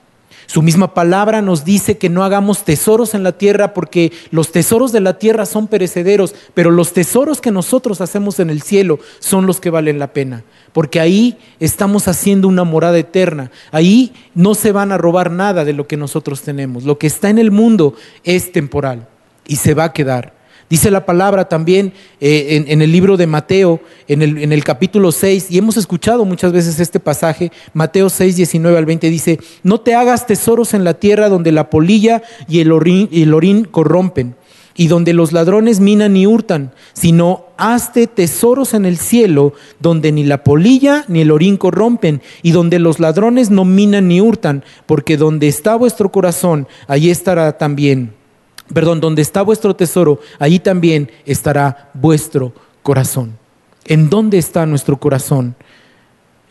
Su 0.46 0.62
misma 0.62 0.94
palabra 0.94 1.42
nos 1.42 1.64
dice 1.64 1.98
que 1.98 2.08
no 2.08 2.24
hagamos 2.24 2.64
tesoros 2.64 3.14
en 3.14 3.22
la 3.22 3.32
tierra 3.32 3.74
porque 3.74 4.12
los 4.30 4.52
tesoros 4.52 4.92
de 4.92 5.00
la 5.00 5.18
tierra 5.18 5.46
son 5.46 5.68
perecederos, 5.68 6.34
pero 6.54 6.70
los 6.70 6.92
tesoros 6.92 7.40
que 7.40 7.50
nosotros 7.50 8.00
hacemos 8.00 8.38
en 8.40 8.50
el 8.50 8.62
cielo 8.62 8.98
son 9.20 9.46
los 9.46 9.60
que 9.60 9.70
valen 9.70 9.98
la 9.98 10.12
pena, 10.12 10.44
porque 10.72 11.00
ahí 11.00 11.38
estamos 11.60 12.08
haciendo 12.08 12.46
una 12.48 12.64
morada 12.64 12.98
eterna, 12.98 13.50
ahí 13.72 14.12
no 14.34 14.54
se 14.54 14.72
van 14.72 14.92
a 14.92 14.98
robar 14.98 15.30
nada 15.30 15.64
de 15.64 15.72
lo 15.72 15.86
que 15.86 15.96
nosotros 15.96 16.42
tenemos, 16.42 16.84
lo 16.84 16.98
que 16.98 17.06
está 17.06 17.30
en 17.30 17.38
el 17.38 17.50
mundo 17.50 17.94
es 18.22 18.52
temporal 18.52 19.08
y 19.46 19.56
se 19.56 19.74
va 19.74 19.84
a 19.84 19.92
quedar. 19.92 20.33
Dice 20.70 20.90
la 20.90 21.04
palabra 21.04 21.48
también 21.48 21.92
eh, 22.20 22.64
en, 22.66 22.80
el 22.80 22.90
libro 22.90 23.16
de 23.16 23.26
Mateo, 23.26 23.80
en 24.08 24.22
el, 24.22 24.38
en 24.38 24.50
el, 24.50 24.64
capítulo 24.64 25.12
6, 25.12 25.48
y 25.50 25.58
hemos 25.58 25.76
escuchado 25.76 26.24
muchas 26.24 26.52
veces 26.52 26.80
este 26.80 27.00
pasaje, 27.00 27.52
Mateo 27.74 28.08
6, 28.08 28.36
19 28.36 28.78
al 28.78 28.86
20, 28.86 29.10
dice, 29.10 29.38
no 29.62 29.80
te 29.80 29.94
hagas 29.94 30.26
tesoros 30.26 30.72
en 30.72 30.82
la 30.82 30.94
tierra 30.94 31.28
donde 31.28 31.52
la 31.52 31.68
polilla 31.68 32.22
y 32.48 32.60
el 32.60 32.72
orín, 32.72 33.10
el 33.12 33.68
corrompen, 33.70 34.36
y 34.74 34.88
donde 34.88 35.12
los 35.12 35.32
ladrones 35.32 35.80
minan 35.80 36.16
y 36.16 36.26
hurtan, 36.26 36.72
sino 36.94 37.44
hazte 37.58 38.06
tesoros 38.06 38.74
en 38.74 38.86
el 38.86 38.96
cielo 38.96 39.52
donde 39.78 40.10
ni 40.12 40.24
la 40.24 40.42
polilla 40.42 41.04
ni 41.08 41.20
el 41.20 41.30
orín 41.30 41.58
corrompen, 41.58 42.22
y 42.42 42.52
donde 42.52 42.78
los 42.78 43.00
ladrones 43.00 43.50
no 43.50 43.66
minan 43.66 44.08
ni 44.08 44.22
hurtan, 44.22 44.64
porque 44.86 45.18
donde 45.18 45.46
está 45.46 45.76
vuestro 45.76 46.10
corazón, 46.10 46.66
allí 46.88 47.10
estará 47.10 47.58
también 47.58 48.23
perdón, 48.72 49.00
donde 49.00 49.22
está 49.22 49.42
vuestro 49.42 49.76
tesoro, 49.76 50.20
allí 50.38 50.58
también 50.58 51.10
estará 51.26 51.90
vuestro 51.94 52.52
corazón. 52.82 53.36
¿En 53.84 54.08
dónde 54.08 54.38
está 54.38 54.64
nuestro 54.66 54.98
corazón? 54.98 55.54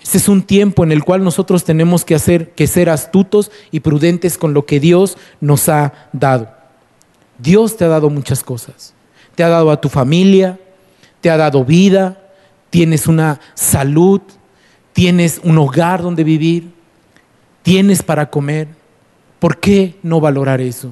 Este 0.02 0.18
es 0.18 0.28
un 0.28 0.44
tiempo 0.44 0.84
en 0.84 0.92
el 0.92 1.04
cual 1.04 1.24
nosotros 1.24 1.64
tenemos 1.64 2.04
que 2.04 2.14
hacer 2.14 2.52
que 2.52 2.68
ser 2.68 2.90
astutos 2.90 3.52
y 3.72 3.80
prudentes 3.80 4.38
con 4.38 4.54
lo 4.54 4.66
que 4.66 4.80
Dios 4.80 5.18
nos 5.40 5.70
ha 5.70 6.10
dado. 6.12 6.50
Dios 7.40 7.78
te 7.78 7.86
ha 7.86 7.88
dado 7.88 8.10
muchas 8.10 8.44
cosas. 8.44 8.94
Te 9.36 9.44
ha 9.44 9.50
dado 9.50 9.72
a 9.72 9.82
tu 9.82 9.90
familia, 9.90 10.60
te 11.22 11.30
ha 11.30 11.38
dado 11.38 11.64
vida, 11.66 12.22
tienes 12.70 13.08
una 13.08 13.40
salud, 13.56 14.22
tienes 14.92 15.40
un 15.44 15.58
hogar 15.58 16.02
donde 16.02 16.24
vivir, 16.24 16.72
tienes 17.64 18.04
para 18.04 18.30
comer. 18.30 18.68
¿Por 19.40 19.60
qué 19.60 19.96
no 20.04 20.20
valorar 20.20 20.62
eso? 20.62 20.92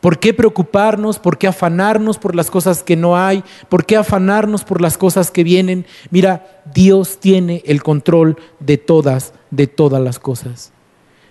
¿Por 0.00 0.18
qué 0.18 0.32
preocuparnos? 0.32 1.18
¿Por 1.18 1.38
qué 1.38 1.48
afanarnos 1.48 2.18
por 2.18 2.34
las 2.34 2.50
cosas 2.50 2.82
que 2.82 2.96
no 2.96 3.16
hay? 3.16 3.42
¿Por 3.68 3.84
qué 3.84 3.96
afanarnos 3.96 4.64
por 4.64 4.80
las 4.80 4.96
cosas 4.96 5.30
que 5.30 5.44
vienen? 5.44 5.86
Mira, 6.10 6.62
Dios 6.72 7.18
tiene 7.18 7.62
el 7.66 7.82
control 7.82 8.36
de 8.60 8.78
todas, 8.78 9.32
de 9.50 9.66
todas 9.66 10.00
las 10.00 10.18
cosas. 10.18 10.72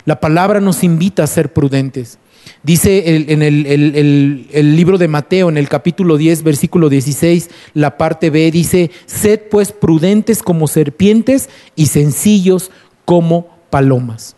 La 0.04 0.20
palabra 0.20 0.60
nos 0.60 0.84
invita 0.84 1.22
a 1.22 1.26
ser 1.26 1.52
prudentes. 1.52 2.18
Dice 2.62 3.26
en 3.28 3.42
el, 3.42 4.76
libro 4.76 4.98
de 4.98 5.08
Mateo, 5.08 5.48
en 5.48 5.56
el 5.56 5.68
capítulo 5.68 6.16
10, 6.16 6.42
versículo 6.42 6.88
16, 6.88 7.50
la 7.74 7.96
parte 7.96 8.30
B, 8.30 8.50
dice, 8.50 8.90
sed 9.06 9.40
pues 9.50 9.72
prudentes 9.72 10.42
como 10.42 10.66
serpientes 10.66 11.48
y 11.76 11.86
sencillos 11.86 12.70
como 13.04 13.48
palomas. 13.70 14.36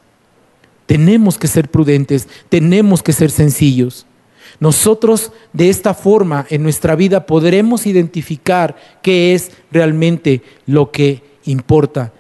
Tenemos 0.87 1.39
que 1.39 1.47
ser 1.47 1.71
prudentes, 1.71 2.29
tenemos 2.49 3.03
que 3.03 3.13
ser 3.13 3.31
sencillos. 3.31 4.07
Nosotros 4.61 5.33
de 5.55 5.71
esta 5.71 5.95
forma 5.95 6.47
en 6.51 6.63
nuestra 6.63 6.95
vida 6.95 7.25
podremos 7.25 7.87
identificar 7.87 8.77
qué 9.03 9.35
es 9.35 9.53
realmente 9.73 10.43
lo 10.67 10.91
que 10.93 11.23
importa 11.45 12.13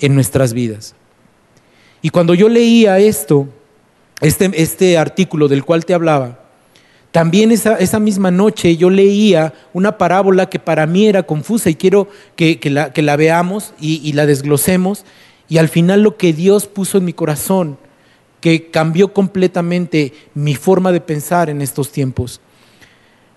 en 0.00 0.14
nuestras 0.14 0.54
vidas. 0.54 0.94
Y 2.00 2.08
cuando 2.08 2.32
yo 2.34 2.48
leía 2.48 2.98
esto, 2.98 3.48
este, 4.22 4.50
este 4.54 4.96
artículo 4.96 5.46
del 5.46 5.64
cual 5.64 5.84
te 5.84 5.92
hablaba, 5.92 6.40
también 7.12 7.52
esa, 7.52 8.00
misma 8.00 8.30
noche 8.30 8.76
yo 8.76 8.90
leía 8.90 9.52
una 9.72 9.98
parábola 9.98 10.48
que 10.48 10.58
para 10.58 10.86
mí 10.86 11.06
era 11.06 11.22
confusa 11.22 11.70
y 11.70 11.76
quiero 11.76 12.08
que, 12.34 12.58
la, 12.64 12.92
que 12.92 13.02
la, 13.02 13.16
veamos 13.16 13.72
y, 13.78 14.00
y 14.02 14.14
la 14.14 14.26
desglosemos. 14.26 15.04
Y 15.48 15.58
al 15.58 15.68
final 15.68 16.02
lo 16.02 16.16
que 16.16 16.32
Dios 16.32 16.66
puso 16.66 16.98
en 16.98 17.04
mi 17.04 17.12
corazón 17.12 17.78
que 18.44 18.70
cambió 18.70 19.14
completamente 19.14 20.12
mi 20.34 20.54
forma 20.54 20.92
de 20.92 21.00
pensar 21.00 21.48
en 21.48 21.62
estos 21.62 21.90
tiempos. 21.90 22.42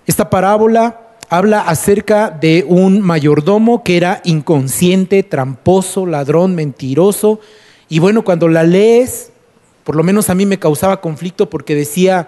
Esta 0.06 0.30
parábola 0.30 1.16
habla 1.30 1.62
acerca 1.62 2.30
de 2.30 2.66
un 2.68 3.00
mayordomo 3.00 3.86
que 3.86 3.96
era 3.96 4.20
inconsciente, 4.26 5.24
tramposo, 5.24 6.06
ladrón, 6.06 6.56
mentiroso. 6.56 7.40
Y 7.88 8.00
bueno, 8.00 8.26
cuando 8.26 8.50
la 8.50 8.64
lees, 8.64 9.32
por 9.86 9.96
lo 9.96 10.04
menos 10.04 10.30
a 10.30 10.36
mí 10.36 10.46
me 10.46 10.60
causaba 10.60 11.00
conflicto 11.00 11.50
porque 11.50 11.74
decía, 11.74 12.28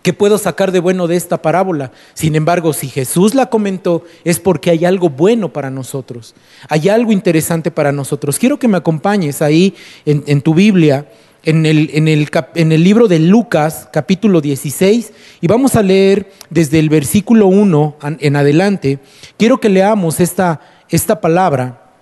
¿qué 0.00 0.14
puedo 0.14 0.38
sacar 0.38 0.72
de 0.72 0.80
bueno 0.80 1.06
de 1.06 1.16
esta 1.16 1.42
parábola? 1.42 1.92
Sin 2.14 2.36
embargo, 2.36 2.72
si 2.72 2.88
Jesús 2.88 3.34
la 3.34 3.50
comentó, 3.50 4.02
es 4.24 4.40
porque 4.40 4.70
hay 4.70 4.86
algo 4.86 5.10
bueno 5.10 5.52
para 5.52 5.68
nosotros, 5.68 6.34
hay 6.70 6.88
algo 6.88 7.12
interesante 7.12 7.70
para 7.70 7.92
nosotros. 7.92 8.38
Quiero 8.38 8.58
que 8.58 8.66
me 8.66 8.78
acompañes 8.78 9.42
ahí 9.42 9.74
en, 10.06 10.24
en 10.26 10.40
tu 10.40 10.54
Biblia 10.54 11.06
en 11.46 11.64
el, 11.64 11.90
en, 11.94 12.08
el, 12.08 12.28
en 12.56 12.72
el, 12.72 12.82
libro 12.82 13.06
de 13.06 13.20
Lucas, 13.20 13.88
capítulo 13.92 14.40
16, 14.40 15.12
y 15.40 15.46
vamos 15.46 15.76
a 15.76 15.82
leer 15.82 16.32
desde 16.50 16.80
el 16.80 16.88
versículo 16.88 17.46
1 17.46 17.96
en 18.18 18.36
adelante. 18.36 18.98
Quiero 19.38 19.60
que 19.60 19.68
leamos 19.68 20.18
esta, 20.18 20.60
esta 20.88 21.20
palabra. 21.20 21.92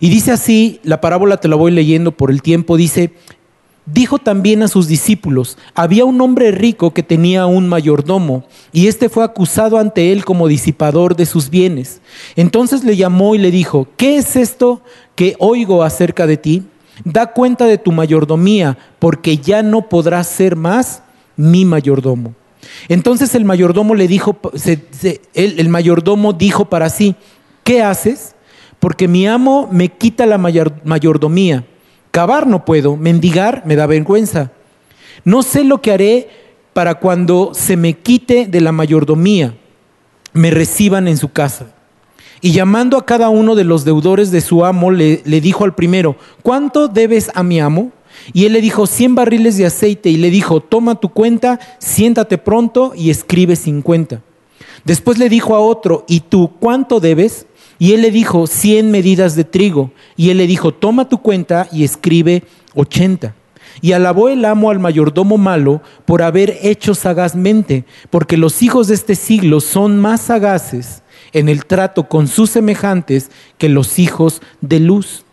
Y 0.00 0.08
dice 0.08 0.32
así, 0.32 0.80
la 0.82 1.02
parábola 1.02 1.36
te 1.36 1.46
la 1.46 1.56
voy 1.56 1.72
leyendo 1.72 2.12
por 2.12 2.30
el 2.30 2.40
tiempo, 2.40 2.78
dice, 2.78 3.12
dijo 3.84 4.18
también 4.18 4.62
a 4.62 4.68
sus 4.68 4.88
discípulos, 4.88 5.58
había 5.74 6.06
un 6.06 6.18
hombre 6.22 6.52
rico 6.52 6.94
que 6.94 7.02
tenía 7.02 7.44
un 7.44 7.68
mayordomo, 7.68 8.44
y 8.72 8.86
éste 8.86 9.10
fue 9.10 9.24
acusado 9.24 9.76
ante 9.76 10.10
él 10.10 10.24
como 10.24 10.48
disipador 10.48 11.16
de 11.16 11.26
sus 11.26 11.50
bienes. 11.50 12.00
Entonces 12.34 12.82
le 12.82 12.96
llamó 12.96 13.34
y 13.34 13.38
le 13.38 13.50
dijo, 13.50 13.88
¿qué 13.98 14.16
es 14.16 14.36
esto 14.36 14.80
que 15.16 15.36
oigo 15.38 15.82
acerca 15.82 16.26
de 16.26 16.38
ti? 16.38 16.62
Da 17.04 17.32
cuenta 17.32 17.66
de 17.66 17.78
tu 17.78 17.92
mayordomía, 17.92 18.78
porque 18.98 19.38
ya 19.38 19.62
no 19.62 19.88
podrás 19.88 20.26
ser 20.28 20.56
más 20.56 21.02
mi 21.36 21.64
mayordomo. 21.64 22.34
Entonces 22.88 23.34
el 23.34 23.44
mayordomo 23.44 23.94
le 23.94 24.08
dijo, 24.08 24.38
el, 25.34 25.68
mayordomo 25.68 26.32
dijo 26.32 26.66
para 26.66 26.88
sí, 26.90 27.16
¿qué 27.64 27.82
haces? 27.82 28.34
Porque 28.78 29.08
mi 29.08 29.26
amo 29.26 29.68
me 29.70 29.88
quita 29.88 30.26
la 30.26 30.38
mayordomía. 30.38 31.64
Cavar 32.10 32.46
no 32.46 32.64
puedo, 32.64 32.96
mendigar 32.96 33.62
me 33.64 33.76
da 33.76 33.86
vergüenza. 33.86 34.52
No 35.24 35.42
sé 35.42 35.64
lo 35.64 35.80
que 35.80 35.92
haré 35.92 36.28
para 36.72 36.96
cuando 36.96 37.52
se 37.54 37.76
me 37.76 37.94
quite 37.94 38.46
de 38.46 38.60
la 38.60 38.72
mayordomía, 38.72 39.54
me 40.32 40.50
reciban 40.50 41.08
en 41.08 41.16
su 41.16 41.30
casa. 41.30 41.66
Y 42.44 42.50
llamando 42.50 42.98
a 42.98 43.06
cada 43.06 43.28
uno 43.28 43.54
de 43.54 43.62
los 43.62 43.84
deudores 43.84 44.32
de 44.32 44.40
su 44.40 44.64
amo, 44.64 44.90
le, 44.90 45.22
dijo 45.24 45.62
al 45.62 45.76
primero, 45.76 46.16
¿cuánto 46.42 46.88
debes 46.88 47.30
a 47.36 47.44
mi 47.44 47.60
amo? 47.60 47.92
Y 48.32 48.46
él 48.46 48.54
le 48.54 48.60
dijo, 48.60 48.88
cien 48.88 49.14
barriles 49.14 49.56
de 49.56 49.66
aceite. 49.66 50.10
Y 50.10 50.16
le 50.16 50.28
dijo, 50.28 50.60
toma 50.60 50.96
tu 50.96 51.10
cuenta, 51.10 51.60
siéntate 51.78 52.38
pronto 52.38 52.94
y 52.96 53.10
escribe 53.10 53.54
cincuenta. 53.54 54.22
Después 54.84 55.18
le 55.18 55.28
dijo 55.28 55.54
a 55.54 55.60
otro, 55.60 56.04
¿y 56.08 56.18
tú 56.18 56.50
cuánto 56.58 56.98
debes? 56.98 57.46
Y 57.78 57.92
él 57.92 58.02
le 58.02 58.10
dijo, 58.10 58.48
cien 58.48 58.90
medidas 58.90 59.36
de 59.36 59.44
trigo. 59.44 59.92
Y 60.16 60.30
él 60.30 60.38
le 60.38 60.48
dijo, 60.48 60.74
toma 60.74 61.08
tu 61.08 61.18
cuenta 61.18 61.68
y 61.70 61.84
escribe 61.84 62.42
ochenta. 62.74 63.36
Y 63.80 63.92
alabó 63.92 64.28
el 64.28 64.44
amo 64.44 64.70
al 64.70 64.80
mayordomo 64.80 65.38
malo 65.38 65.80
por 66.06 66.22
haber 66.22 66.58
hecho 66.62 66.96
sagazmente, 66.96 67.84
porque 68.10 68.36
los 68.36 68.62
hijos 68.64 68.88
de 68.88 68.94
este 68.94 69.14
siglo 69.14 69.60
son 69.60 70.00
más 70.00 70.22
sagaces 70.22 71.01
en 71.32 71.48
el 71.48 71.64
trato 71.66 72.08
con 72.08 72.28
sus 72.28 72.50
semejantes 72.50 73.30
que 73.58 73.68
los 73.68 73.98
hijos 73.98 74.42
de 74.60 74.80
luz. 74.80 75.24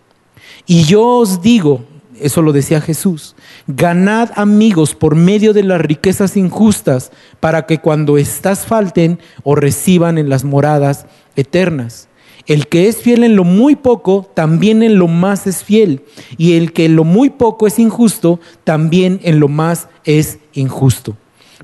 Y 0.66 0.84
yo 0.84 1.06
os 1.06 1.42
digo, 1.42 1.86
eso 2.20 2.42
lo 2.42 2.52
decía 2.52 2.82
Jesús, 2.82 3.36
ganad 3.68 4.30
amigos 4.36 4.96
por 4.96 5.16
medio 5.16 5.54
de 5.54 5.64
las 5.64 5.82
riquezas 5.82 6.38
injustas 6.38 7.12
para 7.40 7.66
que 7.66 7.80
cuando 7.80 8.18
éstas 8.18 8.66
falten 8.66 9.20
o 9.44 9.56
reciban 9.56 10.18
en 10.18 10.30
las 10.30 10.44
moradas 10.44 11.06
eternas. 11.36 12.08
El 12.46 12.68
que 12.68 12.88
es 12.88 12.98
fiel 12.98 13.24
en 13.24 13.36
lo 13.36 13.44
muy 13.44 13.76
poco, 13.76 14.28
también 14.34 14.82
en 14.82 14.98
lo 14.98 15.08
más 15.08 15.46
es 15.46 15.64
fiel. 15.64 16.02
Y 16.36 16.54
el 16.54 16.74
que 16.74 16.86
en 16.86 16.96
lo 16.96 17.04
muy 17.04 17.30
poco 17.30 17.68
es 17.68 17.78
injusto, 17.78 18.40
también 18.64 19.20
en 19.24 19.40
lo 19.40 19.48
más 19.50 19.88
es 20.04 20.40
injusto. 20.54 21.16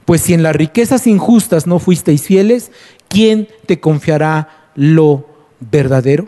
Pues 0.05 0.21
si 0.21 0.35
en 0.35 0.43
las 0.43 0.55
riquezas 0.55 1.07
injustas 1.07 1.65
no 1.65 1.79
fuisteis 1.79 2.21
fieles, 2.21 2.71
¿quién 3.15 3.47
te 3.65 3.79
confiará 3.79 4.71
lo 4.75 5.25
verdadero? 5.61 6.27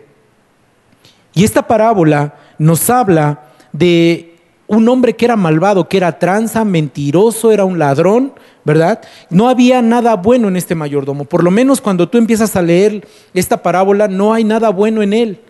Y 1.34 1.44
esta 1.44 1.66
parábola 1.66 2.36
nos 2.56 2.88
habla 2.88 3.50
de 3.74 4.36
un 4.68 4.88
hombre 4.88 5.14
que 5.14 5.26
era 5.26 5.36
malvado, 5.36 5.86
que 5.86 5.98
era 5.98 6.18
tranza, 6.18 6.64
mentiroso, 6.64 7.52
era 7.52 7.66
un 7.66 7.78
ladrón, 7.78 8.32
¿verdad? 8.64 9.02
No 9.28 9.50
había 9.50 9.82
nada 9.82 10.16
bueno 10.16 10.48
en 10.48 10.56
este 10.56 10.74
mayordomo. 10.74 11.26
Por 11.26 11.44
lo 11.44 11.50
menos 11.50 11.82
cuando 11.82 12.08
tú 12.08 12.16
empiezas 12.16 12.56
a 12.56 12.62
leer 12.62 13.06
esta 13.34 13.62
parábola, 13.62 14.08
no 14.08 14.32
hay 14.32 14.44
nada 14.44 14.70
bueno 14.70 15.02
en 15.02 15.12
él. 15.12 15.40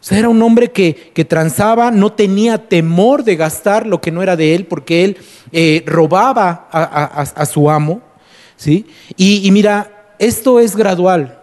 O 0.00 0.04
sea, 0.04 0.20
era 0.20 0.28
un 0.28 0.40
hombre 0.42 0.70
que, 0.70 0.94
que 1.12 1.24
transaba, 1.24 1.90
no 1.90 2.12
tenía 2.12 2.68
temor 2.68 3.24
de 3.24 3.34
gastar 3.34 3.84
lo 3.84 4.00
que 4.00 4.12
no 4.12 4.22
era 4.22 4.36
de 4.36 4.54
él, 4.54 4.66
porque 4.66 5.02
él 5.02 5.16
eh, 5.50 5.82
robaba 5.86 6.68
a, 6.70 7.46
su 7.46 7.68
amo. 7.68 8.00
¿sí? 8.56 8.86
Y, 9.16 9.44
y 9.44 9.50
mira, 9.50 9.90
esto 10.18 10.60
es 10.60 10.76
gradual. 10.76 11.38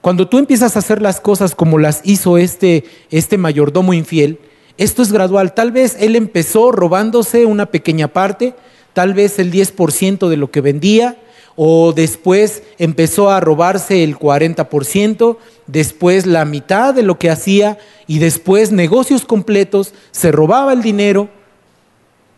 Cuando 0.00 0.28
tú 0.28 0.38
empiezas 0.38 0.76
a 0.76 0.78
hacer 0.78 1.02
las 1.02 1.20
cosas 1.20 1.54
como 1.54 1.78
las 1.78 2.00
hizo 2.04 2.38
este, 2.38 2.84
este 3.10 3.38
mayordomo 3.38 3.92
infiel, 3.92 4.38
esto 4.78 5.02
es 5.02 5.12
gradual. 5.12 5.54
Tal 5.54 5.72
vez 5.72 5.96
él 5.98 6.16
empezó 6.16 6.70
robándose 6.70 7.46
una 7.46 7.66
pequeña 7.66 8.08
parte, 8.08 8.54
tal 8.92 9.14
vez 9.14 9.38
el 9.38 9.50
10% 9.50 10.28
de 10.28 10.36
lo 10.36 10.50
que 10.50 10.60
vendía, 10.60 11.16
o 11.56 11.92
después 11.92 12.62
empezó 12.78 13.30
a 13.30 13.40
robarse 13.40 14.04
el 14.04 14.18
40%, 14.18 15.38
después 15.66 16.26
la 16.26 16.44
mitad 16.44 16.94
de 16.94 17.02
lo 17.02 17.18
que 17.18 17.30
hacía, 17.30 17.78
y 18.06 18.18
después 18.18 18.72
negocios 18.72 19.24
completos, 19.24 19.94
se 20.10 20.30
robaba 20.30 20.74
el 20.74 20.82
dinero, 20.82 21.30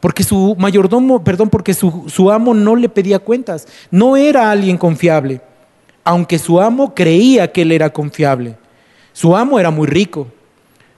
porque 0.01 0.23
su 0.23 0.55
mayordomo, 0.59 1.25
perdón, 1.25 1.51
porque 1.51 1.75
su, 1.75 2.31
amo 2.31 2.55
no 2.55 2.77
le 2.77 2.89
pedía 2.89 3.19
cuentas, 3.19 3.67
no 3.91 4.17
era 4.17 4.51
alguien 4.51 4.77
confiable, 4.77 5.41
aunque 6.05 6.39
su 6.39 6.61
amo 6.61 6.95
creía 6.95 7.51
que 7.53 7.63
él 7.63 7.73
era 7.73 7.93
confiable. 7.93 8.57
Su 9.13 9.37
amo 9.37 9.59
era 9.59 9.73
muy 9.73 9.89
rico, 9.89 10.29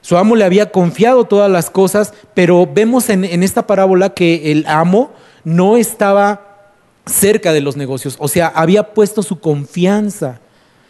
su 0.02 0.18
amo 0.18 0.36
le 0.36 0.44
había 0.44 0.70
confiado 0.70 1.24
todas 1.24 1.50
las 1.50 1.70
cosas, 1.70 2.12
pero 2.34 2.68
vemos 2.70 3.08
en, 3.08 3.24
esta 3.42 3.66
parábola 3.66 4.10
que 4.10 4.52
el 4.52 4.66
amo 4.66 5.12
no 5.44 5.78
estaba 5.78 6.68
cerca 7.06 7.54
de 7.54 7.62
los 7.62 7.76
negocios, 7.76 8.16
o 8.18 8.28
sea, 8.28 8.48
había 8.48 8.92
puesto 8.92 9.22
su 9.22 9.40
confianza, 9.40 10.40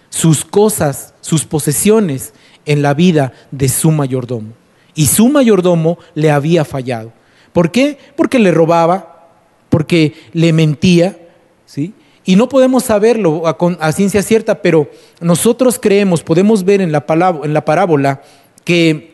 sus 0.09 0.45
cosas, 0.45 1.15
sus 1.21 1.45
posesiones 1.45 2.35
en 2.67 2.83
la 2.83 2.95
vida 2.95 3.33
de 3.53 3.69
su 3.69 3.93
mayordomo. 3.93 4.53
Y 4.97 5.07
su 5.07 5.29
mayordomo 5.29 5.99
le 6.15 6.33
había 6.33 6.65
fallado. 6.65 7.13
¿Por 7.53 7.71
qué? 7.71 7.99
Porque 8.17 8.39
le 8.39 8.51
robaba, 8.51 9.29
porque 9.69 10.15
le 10.33 10.53
mentía, 10.53 11.19
¿sí? 11.67 11.95
Y 12.25 12.37
no 12.37 12.49
podemos 12.49 12.85
saberlo 12.85 13.43
a, 13.47 13.93
ciencia 13.93 14.23
cierta, 14.23 14.63
pero 14.63 14.91
nosotros 15.21 15.79
creemos, 15.81 16.23
podemos 16.23 16.65
ver 16.65 16.81
en 16.81 16.93
la, 16.93 17.05
en 17.43 17.55
la 17.55 17.65
parábola 17.65 18.23
que 18.65 19.11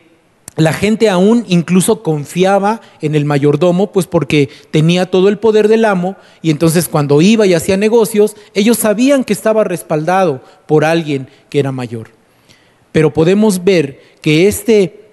la 0.57 0.73
gente 0.73 1.07
aún 1.07 1.45
incluso 1.47 2.01
confiaba 2.03 2.81
en 3.01 3.15
el 3.15 3.25
mayordomo, 3.25 3.91
pues 3.91 4.07
porque 4.07 4.49
tenía 4.71 5.09
todo 5.09 5.29
el 5.29 5.37
poder 5.37 5.67
del 5.67 5.85
amo 5.85 6.15
y 6.41 6.49
entonces 6.49 6.87
cuando 6.87 7.21
iba 7.21 7.45
y 7.45 7.53
hacía 7.53 7.77
negocios, 7.77 8.35
ellos 8.55 8.77
sabían 8.77 9.23
que 9.23 9.33
estaba 9.33 9.63
respaldado 9.63 10.41
por 10.65 10.83
alguien 10.83 11.29
que 11.49 11.59
era 11.59 11.71
mayor. 11.71 12.09
Pero 12.91 13.13
podemos 13.13 13.63
ver 13.63 14.01
que 14.21 14.47
este 14.47 15.06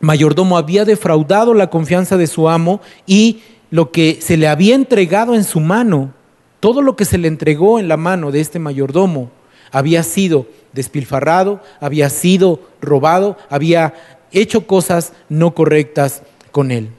mayordomo 0.00 0.58
había 0.58 0.84
defraudado 0.84 1.54
la 1.54 1.70
confianza 1.70 2.16
de 2.16 2.26
su 2.26 2.48
amo 2.48 2.80
y 3.06 3.42
lo 3.70 3.90
que 3.90 4.18
se 4.20 4.36
le 4.36 4.48
había 4.48 4.74
entregado 4.74 5.34
en 5.34 5.44
su 5.44 5.60
mano, 5.60 6.12
todo 6.60 6.82
lo 6.82 6.96
que 6.96 7.04
se 7.04 7.18
le 7.18 7.28
entregó 7.28 7.78
en 7.78 7.88
la 7.88 7.96
mano 7.96 8.30
de 8.30 8.40
este 8.40 8.58
mayordomo, 8.58 9.30
había 9.70 10.02
sido 10.02 10.46
despilfarrado, 10.72 11.60
había 11.80 12.08
sido 12.10 12.60
robado, 12.80 13.36
había 13.50 13.94
hecho 14.32 14.66
cosas 14.66 15.12
no 15.28 15.54
correctas 15.54 16.22
con 16.52 16.70
él. 16.70 16.90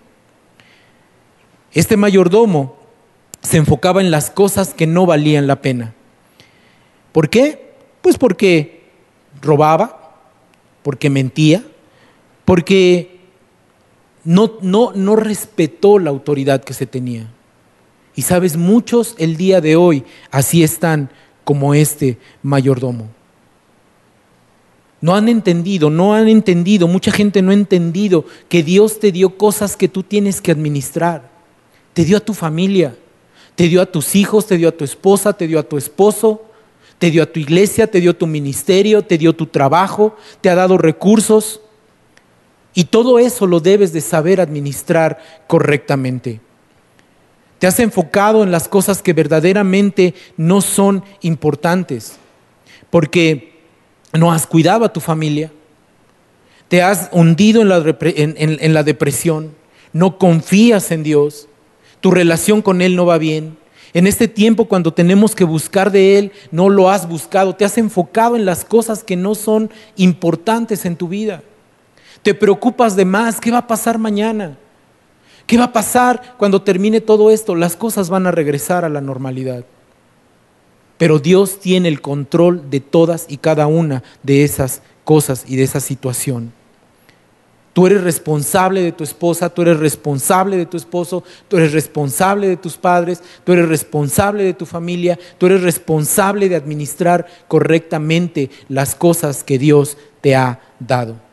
Este 1.72 1.98
mayordomo 1.98 2.76
se 3.42 3.58
enfocaba 3.58 4.02
en 4.02 4.12
las 4.12 4.30
cosas 4.30 4.74
que 4.74 4.88
no 4.88 5.06
valían 5.06 5.48
la 5.48 5.62
pena. 5.62 5.94
¿Por 7.12 7.30
qué? 7.30 7.74
Pues 8.02 8.18
porque 8.18 8.84
robaba, 9.42 10.20
porque 10.84 11.10
mentía, 11.10 11.64
porque 12.46 13.20
no, 14.24 14.54
no, 14.62 14.92
no 14.94 15.16
respetó 15.16 16.00
la 16.00 16.12
autoridad 16.12 16.64
que 16.64 16.74
se 16.74 16.86
tenía. 16.86 17.28
Y 18.16 18.22
sabes, 18.22 18.56
muchos 18.56 19.16
el 19.18 19.36
día 19.36 19.60
de 19.60 19.76
hoy 19.76 20.04
así 20.32 20.64
están 20.64 21.10
como 21.44 21.74
este 21.74 22.18
mayordomo. 22.42 23.10
No 25.02 25.16
han 25.16 25.30
entendido, 25.30 25.90
no 25.90 26.16
han 26.16 26.28
entendido, 26.28 26.88
mucha 26.88 27.12
gente 27.12 27.42
no 27.42 27.52
ha 27.52 27.54
entendido 27.54 28.26
que 28.50 28.64
Dios 28.64 29.00
te 29.00 29.12
dio 29.12 29.38
cosas 29.38 29.76
que 29.76 29.88
tú 29.88 30.02
tienes 30.02 30.42
que 30.42 30.52
administrar. 30.52 31.30
Te 31.94 32.06
dio 32.06 32.18
a 32.18 32.22
tu 32.22 32.34
familia, 32.34 32.96
te 33.56 33.68
dio 33.68 33.82
a 33.82 33.86
tus 33.86 34.16
hijos, 34.16 34.48
te 34.48 34.58
dio 34.58 34.70
a 34.70 34.72
tu 34.72 34.84
esposa, 34.84 35.34
te 35.34 35.48
dio 35.48 35.60
a 35.60 35.64
tu 35.64 35.78
esposo, 35.78 36.46
te 36.98 37.12
dio 37.12 37.22
a 37.22 37.26
tu 37.26 37.40
iglesia, 37.40 37.88
te 37.88 38.00
dio 38.00 38.16
tu 38.16 38.26
ministerio, 38.26 39.04
te 39.04 39.18
dio 39.18 39.36
tu 39.36 39.46
trabajo, 39.46 40.16
te 40.42 40.50
ha 40.50 40.56
dado 40.56 40.78
recursos. 40.78 41.62
Y 42.76 42.84
todo 42.84 43.18
eso 43.18 43.48
lo 43.48 43.62
debes 43.62 43.94
de 43.94 44.02
saber 44.02 44.40
administrar 44.40 45.18
correctamente. 45.48 46.42
Te 47.58 47.68
has 47.68 47.80
enfocado 47.80 48.44
en 48.44 48.52
las 48.52 48.68
cosas 48.68 49.02
que 49.02 49.14
verdaderamente 49.14 50.14
no 50.36 50.62
son 50.62 51.04
importantes. 51.22 52.18
Porque 52.90 53.56
no 54.14 54.32
has 54.32 54.46
cuidado 54.46 54.86
a 54.86 54.94
tu 54.94 55.00
familia, 55.00 55.52
te 56.68 56.82
has 56.82 57.10
hundido 57.12 57.62
en 57.62 57.70
la, 57.70 58.84
depresión, 58.84 59.54
no 59.94 60.18
confías 60.18 60.92
en 60.92 61.04
Dios, 61.04 61.48
tu 62.02 62.12
relación 62.12 62.62
con 62.62 62.82
Él 62.82 62.96
no 62.96 63.06
va 63.06 63.18
bien. 63.18 63.58
En 63.94 64.08
este 64.08 64.28
tiempo 64.28 64.66
cuando 64.66 64.94
tenemos 64.94 65.36
que 65.36 65.44
buscar 65.44 65.92
de 65.92 66.18
Él, 66.18 66.32
no 66.52 66.70
lo 66.70 66.90
has 66.90 67.08
buscado, 67.08 67.56
te 67.56 67.66
has 67.66 67.78
enfocado 67.78 68.36
en 68.36 68.46
las 68.46 68.66
cosas 68.66 69.04
que 69.04 69.16
no 69.16 69.36
son 69.36 69.70
importantes 69.96 70.86
en 70.86 70.98
tu 70.98 71.08
vida. 71.08 71.44
Te 72.26 72.34
preocupas 72.34 72.96
de 72.96 73.06
más, 73.06 73.40
¿qué 73.40 73.52
va 73.52 73.60
a 73.60 73.68
pasar 73.68 74.00
mañana? 74.00 74.58
¿Qué 75.46 75.60
va 75.60 75.66
a 75.66 75.74
pasar 75.74 76.34
cuando 76.40 76.64
termine 76.64 77.00
todo 77.00 77.30
esto? 77.30 77.54
Las 77.54 77.76
cosas 77.76 78.10
van 78.10 78.26
a 78.26 78.32
regresar 78.32 78.84
a 78.84 78.90
la 78.90 79.00
normalidad. 79.00 79.64
Pero 80.98 81.20
Dios 81.20 81.60
tiene 81.60 81.88
el 81.88 82.02
control 82.02 82.72
de 82.72 82.80
todas 82.80 83.28
y 83.30 83.38
cada 83.38 83.68
una 83.68 84.02
de 84.24 84.44
esas 84.44 84.82
cosas 85.04 85.46
y 85.48 85.56
de 85.56 85.66
esa 85.66 85.80
situación. 85.80 86.52
Tú 87.74 87.86
eres 87.86 88.04
responsable 88.04 88.82
de 88.82 88.92
tu 88.92 89.04
esposa, 89.04 89.52
tú 89.52 89.62
eres 89.62 89.78
responsable 89.78 90.58
de 90.58 90.66
tu 90.66 90.78
esposo, 90.78 91.24
tú 91.48 91.58
eres 91.58 91.74
responsable 91.74 92.48
de 92.48 92.58
tus 92.58 92.76
padres, 92.76 93.22
tú 93.44 93.54
eres 93.54 93.70
responsable 93.70 94.44
de 94.44 94.56
tu 94.56 94.66
familia, 94.66 95.20
tú 95.38 95.46
eres 95.46 95.62
responsable 95.62 96.50
de 96.50 96.56
administrar 96.56 97.28
correctamente 97.48 98.50
las 98.68 98.96
cosas 98.96 99.44
que 99.44 99.60
Dios 99.60 99.96
te 100.22 100.36
ha 100.36 100.60
dado. 100.80 101.25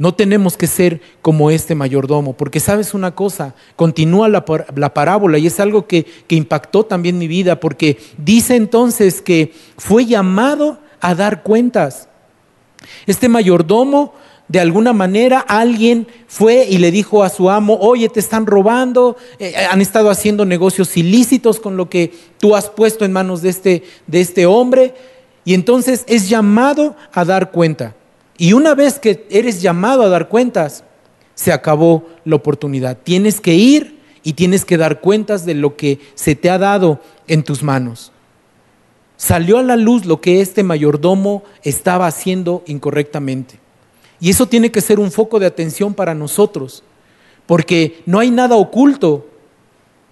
No 0.00 0.14
tenemos 0.14 0.56
que 0.56 0.66
ser 0.66 1.02
como 1.20 1.50
este 1.50 1.74
mayordomo, 1.74 2.32
porque 2.32 2.58
sabes 2.58 2.94
una 2.94 3.14
cosa, 3.14 3.54
continúa 3.76 4.30
la, 4.30 4.46
parábola 4.94 5.36
y 5.36 5.46
es 5.46 5.60
algo 5.60 5.86
que, 5.86 6.06
que 6.26 6.36
impactó 6.36 6.86
también 6.86 7.18
mi 7.18 7.28
vida, 7.28 7.60
porque 7.60 7.98
dice 8.16 8.56
entonces 8.56 9.20
que 9.20 9.52
fue 9.76 10.06
llamado 10.06 10.78
a 11.02 11.14
dar 11.14 11.42
cuentas. 11.42 12.08
Este 13.04 13.28
mayordomo 13.28 14.14
de 14.48 14.60
alguna 14.60 14.94
manera 14.94 15.40
alguien 15.40 16.06
fue 16.28 16.66
y 16.66 16.78
le 16.78 16.90
dijo 16.90 17.22
a 17.22 17.28
su 17.28 17.50
amo, 17.50 17.76
oye, 17.78 18.08
te 18.08 18.20
están 18.20 18.46
robando, 18.46 19.18
eh, 19.38 19.52
han 19.70 19.82
estado 19.82 20.08
haciendo 20.08 20.46
negocios 20.46 20.96
ilícitos 20.96 21.60
con 21.60 21.76
lo 21.76 21.90
que 21.90 22.14
tú 22.38 22.56
has 22.56 22.70
puesto 22.70 23.04
en 23.04 23.12
manos 23.12 23.42
de 23.42 23.50
este, 23.50 23.82
de 24.06 24.22
este 24.22 24.46
hombre, 24.46 24.94
y 25.44 25.52
entonces 25.52 26.04
es 26.08 26.30
llamado 26.30 26.96
a 27.12 27.26
dar 27.26 27.50
cuenta. 27.50 27.96
Y 28.40 28.54
una 28.54 28.74
vez 28.74 28.98
que 28.98 29.26
eres 29.28 29.60
llamado 29.60 30.02
a 30.02 30.08
dar 30.08 30.30
cuentas, 30.30 30.82
se 31.34 31.52
acabó 31.52 32.06
la 32.24 32.36
oportunidad. 32.36 32.96
Tienes 32.96 33.38
que 33.38 33.52
ir 33.52 34.00
y 34.22 34.32
tienes 34.32 34.64
que 34.64 34.78
dar 34.78 35.02
cuentas 35.02 35.44
de 35.44 35.52
lo 35.52 35.76
que 35.76 36.00
se 36.14 36.36
te 36.36 36.48
ha 36.48 36.56
dado 36.56 37.00
en 37.28 37.42
tus 37.42 37.62
manos. 37.62 38.12
Salió 39.18 39.58
a 39.58 39.62
la 39.62 39.76
luz 39.76 40.06
lo 40.06 40.22
que 40.22 40.40
este 40.40 40.62
mayordomo 40.62 41.42
estaba 41.64 42.06
haciendo 42.06 42.62
incorrectamente. 42.66 43.60
Y 44.20 44.30
eso 44.30 44.46
tiene 44.46 44.72
que 44.72 44.80
ser 44.80 45.00
un 45.00 45.12
foco 45.12 45.38
de 45.38 45.44
atención 45.44 45.92
para 45.92 46.14
nosotros, 46.14 46.82
porque 47.44 48.00
no 48.06 48.20
hay 48.20 48.30
nada 48.30 48.56
oculto 48.56 49.26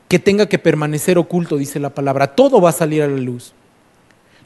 que 0.06 0.18
tenga 0.18 0.50
que 0.50 0.58
permanecer 0.58 1.16
oculto, 1.16 1.56
dice 1.56 1.80
la 1.80 1.94
palabra. 1.94 2.34
Todo 2.34 2.60
va 2.60 2.68
a 2.68 2.72
salir 2.72 3.02
a 3.02 3.08
la 3.08 3.16
luz. 3.16 3.54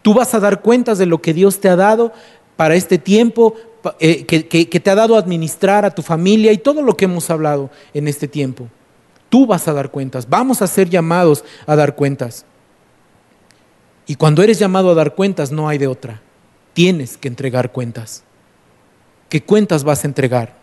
Tú 0.02 0.14
vas 0.14 0.34
a 0.34 0.40
dar 0.40 0.62
cuentas 0.62 0.98
de 0.98 1.06
lo 1.06 1.20
que 1.20 1.34
Dios 1.34 1.58
te 1.58 1.68
ha 1.68 1.74
dado 1.74 2.12
para 2.56 2.76
este 2.76 2.98
tiempo, 2.98 3.56
eh, 3.98 4.24
que, 4.24 4.46
que 4.46 4.80
te 4.80 4.90
ha 4.90 4.94
dado 4.94 5.16
a 5.16 5.18
administrar 5.18 5.84
a 5.84 5.94
tu 5.94 6.02
familia 6.02 6.52
y 6.52 6.58
todo 6.58 6.82
lo 6.82 6.96
que 6.96 7.06
hemos 7.06 7.30
hablado 7.30 7.70
en 7.94 8.08
este 8.08 8.28
tiempo. 8.28 8.68
Tú 9.28 9.46
vas 9.46 9.66
a 9.68 9.72
dar 9.72 9.90
cuentas. 9.90 10.28
Vamos 10.28 10.62
a 10.62 10.66
ser 10.66 10.90
llamados 10.90 11.44
a 11.66 11.74
dar 11.74 11.96
cuentas. 11.96 12.44
Y 14.06 14.16
cuando 14.16 14.42
eres 14.42 14.58
llamado 14.58 14.90
a 14.90 14.94
dar 14.94 15.14
cuentas, 15.14 15.52
no 15.52 15.68
hay 15.68 15.78
de 15.78 15.86
otra. 15.86 16.20
Tienes 16.74 17.16
que 17.16 17.28
entregar 17.28 17.72
cuentas. 17.72 18.24
¿Qué 19.28 19.42
cuentas 19.42 19.84
vas 19.84 20.04
a 20.04 20.08
entregar? 20.08 20.54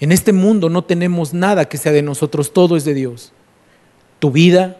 En 0.00 0.12
este 0.12 0.32
mundo 0.32 0.68
no 0.68 0.84
tenemos 0.84 1.34
nada 1.34 1.66
que 1.66 1.78
sea 1.78 1.92
de 1.92 2.02
nosotros, 2.02 2.52
todo 2.52 2.76
es 2.76 2.84
de 2.84 2.94
Dios. 2.94 3.32
Tu 4.18 4.30
vida, 4.30 4.78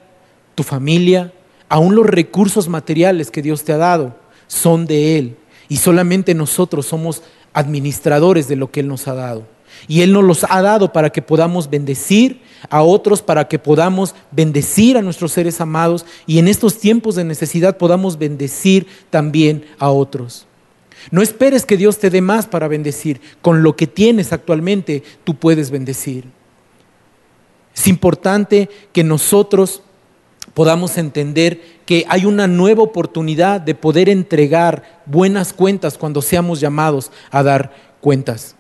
tu 0.55 0.63
familia, 0.63 1.33
aún 1.69 1.95
los 1.95 2.07
recursos 2.07 2.69
materiales 2.69 3.31
que 3.31 3.43
Dios 3.43 3.65
te 3.65 3.73
ha 3.73 3.77
dado 3.79 4.15
son 4.47 4.87
de 4.87 5.19
Él. 5.19 5.37
Y 5.69 5.79
solamente 5.79 6.35
nosotros 6.35 6.87
somos 6.87 7.23
administradores 7.53 8.49
de 8.49 8.57
lo 8.57 8.71
que 8.71 8.81
Él 8.81 8.89
nos 8.89 9.09
ha 9.09 9.15
dado. 9.15 9.47
Y 9.89 10.03
Él 10.03 10.13
nos 10.13 10.25
los 10.25 10.45
ha 10.49 10.63
dado 10.63 10.93
para 10.93 11.11
que 11.11 11.23
podamos 11.23 11.69
bendecir 11.69 12.41
a 12.71 12.83
otros, 12.83 13.23
para 13.23 13.49
que 13.49 13.59
podamos 13.59 14.15
bendecir 14.31 14.97
a 14.97 15.03
nuestros 15.03 15.33
seres 15.33 15.61
amados 15.61 16.07
y 16.27 16.39
en 16.39 16.49
estos 16.49 16.79
tiempos 16.79 17.15
de 17.15 17.25
necesidad 17.25 17.77
podamos 17.77 18.19
bendecir 18.19 18.87
también 19.11 19.65
a 19.79 19.91
otros. 19.91 20.47
No 21.11 21.23
esperes 21.23 21.65
que 21.65 21.77
Dios 21.77 21.99
te 21.99 22.11
dé 22.11 22.21
más 22.21 22.47
para 22.47 22.69
bendecir. 22.69 23.21
Con 23.43 23.63
lo 23.63 23.77
que 23.77 23.87
tienes 23.87 24.33
actualmente, 24.33 25.03
tú 25.25 25.35
puedes 25.37 25.71
bendecir. 25.71 26.25
Es 27.75 27.87
importante 27.87 28.71
que 28.93 29.05
nosotros 29.05 29.83
podamos 30.57 30.97
entender 30.97 31.61
que 31.85 32.07
hay 32.09 32.25
una 32.25 32.47
nueva 32.47 32.83
oportunidad 32.83 33.61
de 33.61 33.75
poder 33.75 34.09
entregar 34.09 35.03
buenas 35.05 35.53
cuentas 35.53 35.99
cuando 35.99 36.23
seamos 36.23 36.61
llamados 36.61 37.13
a 37.31 37.43
dar 37.43 37.75
cuentas. 38.01 38.57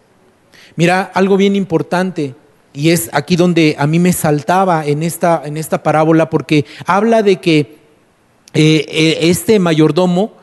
Mira, 0.76 1.10
algo 1.14 1.38
bien 1.38 1.56
importante, 1.56 2.34
y 2.74 2.90
es 2.90 3.08
aquí 3.14 3.34
donde 3.34 3.76
a 3.78 3.86
mí 3.86 3.98
me 3.98 4.12
saltaba 4.12 4.84
en 4.84 5.02
esta, 5.02 5.40
en 5.42 5.56
esta 5.56 5.82
parábola, 5.82 6.28
porque 6.28 6.66
habla 6.84 7.22
de 7.22 7.36
que 7.36 7.78
eh, 8.52 8.84
eh, 8.90 9.18
este 9.22 9.58
mayordomo, 9.58 10.34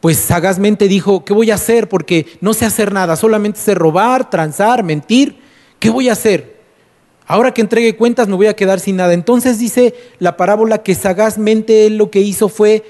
pues 0.00 0.16
sagazmente 0.16 0.86
dijo, 0.86 1.24
¿qué 1.24 1.32
voy 1.32 1.50
a 1.50 1.56
hacer? 1.56 1.88
Porque 1.88 2.26
no 2.40 2.54
sé 2.54 2.66
hacer 2.66 2.92
nada, 2.92 3.16
solamente 3.16 3.58
sé 3.58 3.74
robar, 3.74 4.30
transar, 4.30 4.84
mentir. 4.84 5.40
¿Qué 5.80 5.90
voy 5.90 6.08
a 6.08 6.12
hacer? 6.12 6.59
Ahora 7.30 7.54
que 7.54 7.60
entregue 7.60 7.94
cuentas 7.94 8.26
me 8.26 8.34
voy 8.34 8.48
a 8.48 8.56
quedar 8.56 8.80
sin 8.80 8.96
nada. 8.96 9.12
Entonces 9.12 9.60
dice 9.60 9.94
la 10.18 10.36
parábola 10.36 10.82
que 10.82 10.96
sagazmente 10.96 11.86
él 11.86 11.96
lo 11.96 12.10
que 12.10 12.18
hizo 12.18 12.48
fue 12.48 12.82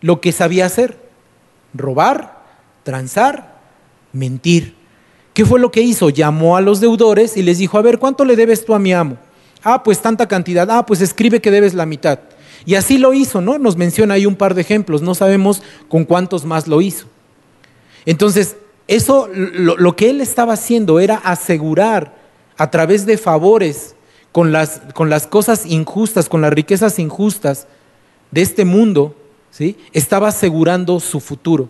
lo 0.00 0.20
que 0.20 0.32
sabía 0.32 0.66
hacer. 0.66 0.98
Robar, 1.74 2.42
transar, 2.82 3.60
mentir. 4.12 4.74
¿Qué 5.32 5.44
fue 5.44 5.60
lo 5.60 5.70
que 5.70 5.82
hizo? 5.82 6.10
Llamó 6.10 6.56
a 6.56 6.60
los 6.60 6.80
deudores 6.80 7.36
y 7.36 7.44
les 7.44 7.58
dijo, 7.58 7.78
a 7.78 7.82
ver, 7.82 8.00
¿cuánto 8.00 8.24
le 8.24 8.34
debes 8.34 8.64
tú 8.64 8.74
a 8.74 8.80
mi 8.80 8.92
amo? 8.92 9.16
Ah, 9.62 9.84
pues 9.84 10.02
tanta 10.02 10.26
cantidad. 10.26 10.68
Ah, 10.72 10.84
pues 10.84 11.00
escribe 11.00 11.40
que 11.40 11.52
debes 11.52 11.72
la 11.72 11.86
mitad. 11.86 12.18
Y 12.66 12.74
así 12.74 12.98
lo 12.98 13.14
hizo, 13.14 13.42
¿no? 13.42 13.58
Nos 13.58 13.76
menciona 13.76 14.14
ahí 14.14 14.26
un 14.26 14.34
par 14.34 14.54
de 14.54 14.62
ejemplos. 14.62 15.02
No 15.02 15.14
sabemos 15.14 15.62
con 15.88 16.04
cuántos 16.04 16.44
más 16.44 16.66
lo 16.66 16.80
hizo. 16.80 17.06
Entonces, 18.06 18.56
eso, 18.88 19.28
lo, 19.32 19.76
lo 19.76 19.94
que 19.94 20.10
él 20.10 20.20
estaba 20.20 20.54
haciendo 20.54 20.98
era 20.98 21.14
asegurar 21.14 22.23
a 22.56 22.70
través 22.70 23.06
de 23.06 23.18
favores 23.18 23.94
con 24.32 24.52
las, 24.52 24.80
con 24.94 25.10
las 25.10 25.26
cosas 25.26 25.66
injustas, 25.66 26.28
con 26.28 26.40
las 26.40 26.52
riquezas 26.52 26.98
injustas 26.98 27.66
de 28.30 28.42
este 28.42 28.64
mundo, 28.64 29.14
¿sí? 29.50 29.78
Estaba 29.92 30.28
asegurando 30.28 30.98
su 31.00 31.20
futuro. 31.20 31.68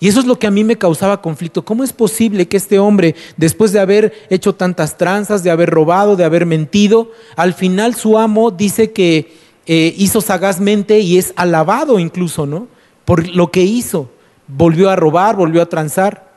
Y 0.00 0.08
eso 0.08 0.20
es 0.20 0.26
lo 0.26 0.38
que 0.38 0.46
a 0.46 0.50
mí 0.50 0.64
me 0.64 0.76
causaba 0.76 1.22
conflicto. 1.22 1.64
¿Cómo 1.64 1.84
es 1.84 1.92
posible 1.92 2.48
que 2.48 2.56
este 2.56 2.78
hombre, 2.78 3.14
después 3.36 3.72
de 3.72 3.80
haber 3.80 4.12
hecho 4.28 4.54
tantas 4.54 4.98
tranzas, 4.98 5.42
de 5.42 5.50
haber 5.50 5.70
robado, 5.70 6.16
de 6.16 6.24
haber 6.24 6.44
mentido, 6.44 7.12
al 7.36 7.54
final 7.54 7.94
su 7.94 8.18
amo 8.18 8.50
dice 8.50 8.92
que 8.92 9.32
eh, 9.66 9.94
hizo 9.96 10.20
sagazmente 10.20 10.98
y 11.00 11.16
es 11.16 11.32
alabado 11.36 11.98
incluso, 11.98 12.46
¿no? 12.46 12.66
Por 13.04 13.28
lo 13.28 13.50
que 13.50 13.62
hizo. 13.62 14.10
Volvió 14.46 14.90
a 14.90 14.96
robar, 14.96 15.36
volvió 15.36 15.62
a 15.62 15.68
transar. 15.68 16.34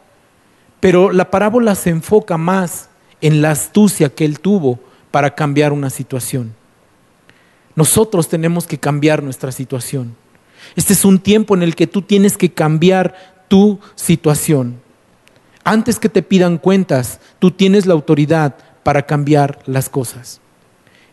Pero 0.80 1.12
la 1.12 1.32
parábola 1.32 1.76
se 1.76 1.90
enfoca 1.90 2.38
más 2.38 2.90
en 3.22 3.42
la 3.42 3.52
astucia 3.52 4.10
que 4.10 4.26
él 4.26 4.40
tuvo 4.40 4.80
para 5.12 5.36
cambiar 5.36 5.74
una 5.74 5.90
situación. 5.90 6.54
Nosotros 7.76 8.28
tenemos 8.28 8.66
que 8.68 8.80
cambiar 8.80 9.24
nuestra 9.24 9.52
situación. 9.52 10.16
Este 10.76 10.94
es 10.94 11.06
un 11.06 11.20
tiempo 11.20 11.56
en 11.56 11.64
el 11.64 11.76
que 11.76 11.88
tú 11.88 12.02
tienes 12.02 12.38
que 12.38 12.52
cambiar 12.52 13.46
tu 13.48 13.80
situación. 13.96 14.80
Antes 15.64 16.00
que 16.00 16.10
te 16.10 16.24
pidan 16.24 16.58
cuentas, 16.58 17.20
tú 17.40 17.52
tienes 17.52 17.86
la 17.86 17.94
autoridad 17.94 18.56
para 18.84 19.06
cambiar 19.06 19.60
las 19.66 19.90
cosas. 19.90 20.40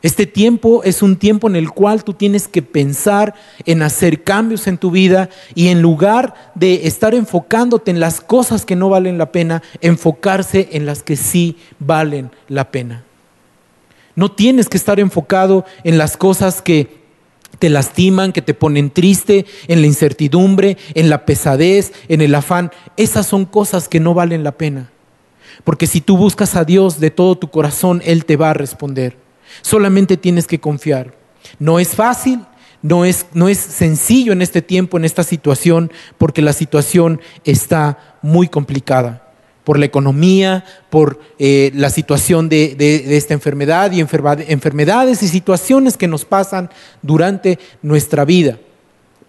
Este 0.05 0.27
tiempo 0.27 0.83
es 0.85 1.01
un 1.01 1.17
tiempo 1.17 1.49
en 1.49 1.57
el 1.57 1.71
cual 1.71 2.05
tú 2.05 2.13
tienes 2.13 2.47
que 2.47 2.61
pensar 2.61 3.35
en 3.65 3.81
hacer 3.81 4.23
cambios 4.23 4.67
en 4.67 4.77
tu 4.77 4.91
vida 4.91 5.31
y 5.55 5.69
en 5.69 5.81
lugar 5.81 6.35
de 6.55 6.87
estar 6.87 7.15
enfocándote 7.15 7.91
en 7.91 8.01
las 8.01 8.21
cosas 8.21 8.67
que 8.67 8.77
no 8.77 8.91
valen 8.91 9.17
la 9.17 9.33
pena, 9.33 9.63
enfocarse 9.81 10.69
en 10.73 10.85
las 10.85 11.03
que 11.03 11.17
sí 11.17 11.57
valen 11.79 12.31
la 12.49 12.71
pena. 12.71 13.03
No 14.15 14.31
tienes 14.31 14.69
que 14.69 14.77
estar 14.77 15.01
enfocado 15.01 15.65
en 15.85 15.97
las 15.97 16.19
cosas 16.19 16.61
que 16.61 16.99
te 17.59 17.71
lastiman, 17.71 18.35
que 18.35 18.43
te 18.43 18.53
ponen 18.53 18.91
triste, 18.91 19.47
en 19.69 19.81
la 19.81 19.87
incertidumbre, 19.87 20.77
en 20.93 21.09
la 21.09 21.25
pesadez, 21.25 21.95
en 22.09 22.21
el 22.21 22.35
afán. 22.35 22.73
Esas 22.99 23.27
son 23.27 23.47
cosas 23.47 23.89
que 23.89 24.01
no 24.01 24.13
valen 24.13 24.45
la 24.45 24.53
pena. 24.53 24.91
Porque 25.65 25.87
si 25.87 26.03
tú 26.03 26.19
buscas 26.19 26.57
a 26.57 26.67
Dios 26.67 27.01
de 27.01 27.11
todo 27.11 27.39
tu 27.39 27.49
corazón, 27.49 28.03
Él 28.05 28.27
te 28.27 28.37
va 28.37 28.51
a 28.51 28.55
responder. 28.55 29.24
Solamente 29.63 30.17
tienes 30.17 30.47
que 30.47 30.61
confiar. 30.61 31.15
No 31.59 31.79
es 31.79 31.89
fácil, 31.89 32.41
no 32.83 33.05
es, 33.05 33.27
no 33.33 33.49
es 33.49 33.59
sencillo 33.59 34.33
en 34.33 34.43
este 34.43 34.63
tiempo, 34.63 34.97
en 34.97 35.05
esta 35.05 35.25
situación, 35.25 35.91
porque 36.19 36.43
la 36.43 36.53
situación 36.53 37.21
está 37.45 38.19
muy 38.23 38.49
complicada 38.49 39.25
por 39.65 39.79
la 39.79 39.87
economía, 39.87 40.65
por 40.91 41.19
eh, 41.39 41.73
la 41.75 41.89
situación 41.89 42.49
de, 42.51 42.77
esta 43.17 43.35
enfermedad 43.35 43.91
y 43.93 44.01
enfermedades 44.01 45.23
y 45.23 45.29
situaciones 45.29 45.97
que 45.97 46.07
nos 46.07 46.25
pasan 46.27 46.71
durante 47.03 47.59
nuestra 47.83 48.27
vida. 48.27 48.59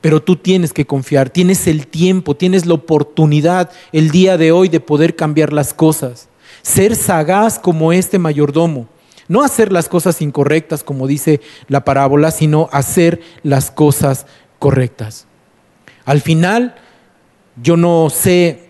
Pero 0.01 0.21
tú 0.21 0.35
tienes 0.35 0.73
que 0.73 0.85
confiar, 0.85 1.29
tienes 1.29 1.65
el 1.67 1.87
tiempo, 1.87 2.35
tienes 2.35 2.65
la 2.65 2.75
oportunidad 2.75 3.71
el 3.91 4.11
día 4.11 4.37
de 4.37 4.51
hoy 4.51 4.67
de 4.67 4.81
poder 4.81 5.15
cambiar 5.15 5.53
las 5.53 5.73
cosas. 5.73 6.27
Ser 6.61 6.95
sagaz 6.95 7.57
como 7.57 7.93
este 7.93 8.19
mayordomo. 8.19 8.87
No 9.27 9.43
hacer 9.43 9.71
las 9.71 9.89
cosas 9.89 10.21
incorrectas 10.21 10.83
como 10.83 11.07
dice 11.07 11.41
la 11.67 11.83
parábola, 11.83 12.31
sino 12.31 12.69
hacer 12.71 13.21
las 13.43 13.71
cosas 13.71 14.27
correctas. 14.59 15.25
Al 16.05 16.21
final, 16.21 16.75
yo 17.61 17.77
no 17.77 18.09
sé 18.09 18.69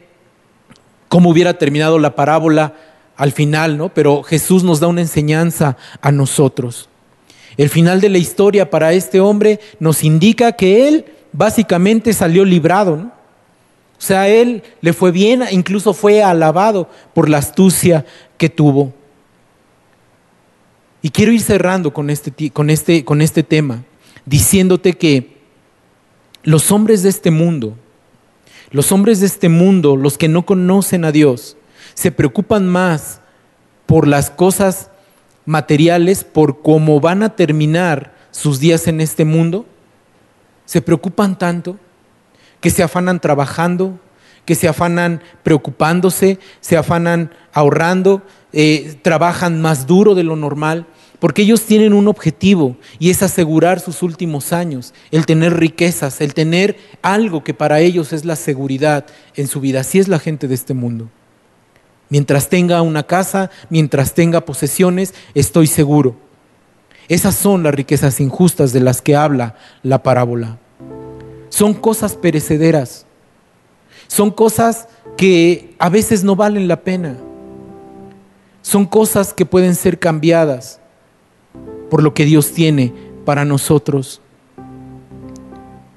cómo 1.10 1.30
hubiera 1.30 1.58
terminado 1.58 2.00
la 2.00 2.16
parábola 2.16 2.74
al 3.18 3.32
final, 3.32 3.78
¿no? 3.78 3.90
Pero 3.90 4.24
Jesús 4.24 4.64
nos 4.64 4.80
da 4.80 4.88
una 4.88 5.02
enseñanza 5.02 5.78
a 6.02 6.12
nosotros. 6.12 6.90
El 7.58 7.70
final 7.70 8.02
de 8.02 8.10
la 8.10 8.18
historia 8.18 8.70
para 8.70 8.94
este 8.94 9.20
hombre 9.20 9.60
nos 9.80 10.04
indica 10.04 10.54
que 10.54 10.88
él 10.88 11.06
básicamente 11.32 12.14
salió 12.14 12.44
librado. 12.44 12.94
O 12.94 14.02
sea, 14.02 14.28
él 14.28 14.64
le 14.82 14.94
fue 14.94 15.12
bien, 15.12 15.44
incluso 15.52 15.94
fue 15.94 16.22
alabado 16.22 16.90
por 17.14 17.30
la 17.30 17.38
astucia 17.38 18.06
que 18.38 18.50
tuvo. 18.50 18.94
Y 21.06 21.12
quiero 21.12 21.32
ir 21.32 21.42
cerrando 21.42 21.94
con 21.94 22.10
este, 22.10 22.50
con 22.50 22.72
este, 22.72 23.06
con 23.06 23.22
este 23.22 23.44
tema, 23.44 23.84
diciéndote 24.26 24.94
que 24.94 25.38
los 26.42 26.72
hombres 26.72 27.04
de 27.04 27.10
este 27.10 27.30
mundo, 27.30 27.76
los 28.72 28.92
hombres 28.92 29.20
de 29.20 29.28
este 29.28 29.48
mundo, 29.48 29.98
los 29.98 30.18
que 30.18 30.28
no 30.28 30.48
conocen 30.48 31.06
a 31.06 31.12
Dios, 31.12 31.58
se 31.94 32.12
preocupan 32.12 32.68
más 32.68 33.22
por 33.86 34.08
las 34.08 34.32
cosas 34.32 34.90
materiales, 35.46 36.24
por 36.24 36.64
cómo 36.64 37.00
van 37.00 37.22
a 37.22 37.36
terminar 37.36 38.16
sus 38.32 38.60
días 38.60 38.88
en 38.88 39.00
este 39.00 39.26
mundo. 39.26 39.68
Se 40.66 40.82
preocupan 40.82 41.38
tanto 41.38 41.78
que 42.62 42.72
se 42.72 42.82
afanan 42.82 43.20
trabajando, 43.20 44.00
que 44.44 44.56
se 44.56 44.68
afanan 44.68 45.22
preocupándose, 45.44 46.40
se 46.62 46.78
afanan 46.78 47.30
ahorrando, 47.54 48.24
eh, 48.54 48.98
trabajan 49.04 49.62
más 49.62 49.86
duro 49.86 50.16
de 50.16 50.24
lo 50.24 50.36
normal 50.36 50.88
porque 51.20 51.44
ellos 51.44 51.62
tienen 51.64 51.94
un 51.94 52.08
objetivo 52.08 52.78
y 53.00 53.10
es 53.10 53.24
asegurar 53.24 53.80
sus 53.80 54.04
últimos 54.04 54.54
años, 54.54 54.94
el 55.12 55.26
tener 55.26 55.58
riquezas, 55.58 56.22
el 56.22 56.34
tener 56.34 56.78
algo 57.02 57.44
que 57.44 57.54
para 57.54 57.80
ellos 57.80 58.14
es 58.14 58.26
la 58.26 58.36
seguridad 58.36 59.06
en 59.36 59.48
su 59.48 59.60
vida. 59.62 59.82
Así 59.82 60.00
es 60.00 60.08
la 60.08 60.20
gente 60.20 60.48
de 60.48 60.56
este 60.56 60.74
mundo. 60.74 61.10
Mientras 62.10 62.50
tenga 62.50 62.82
una 62.82 63.04
casa, 63.04 63.50
mientras 63.70 64.14
tenga 64.14 64.42
posesiones, 64.42 65.14
estoy 65.34 65.68
seguro. 65.68 66.16
Esas 67.08 67.36
son 67.36 67.64
las 67.64 67.74
riquezas 67.74 68.20
injustas 68.20 68.74
de 68.74 68.80
las 68.80 69.02
que 69.02 69.16
habla 69.16 69.56
la 69.84 70.04
parábola. 70.04 70.60
Son 71.50 71.74
cosas 71.74 72.16
perecederas. 72.16 73.06
Son 74.08 74.32
cosas 74.32 74.88
que 75.18 75.76
a 75.80 75.90
veces 75.90 76.24
no 76.24 76.36
valen 76.36 76.68
la 76.68 76.82
pena. 76.82 77.18
Son 78.62 78.86
cosas 78.86 79.34
que 79.34 79.46
pueden 79.46 79.76
ser 79.76 80.00
cambiadas 80.00 80.80
por 81.90 82.04
lo 82.04 82.14
que 82.14 82.26
Dios 82.26 82.52
tiene 82.52 82.94
para 83.26 83.46
nosotros. 83.46 84.22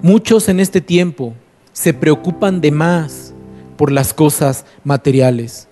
Muchos 0.01 0.49
en 0.49 0.59
este 0.59 0.81
tiempo 0.81 1.33
se 1.73 1.93
preocupan 1.93 2.61
de 2.61 2.71
más 2.71 3.33
por 3.77 3.91
las 3.91 4.13
cosas 4.13 4.65
materiales, 4.83 5.67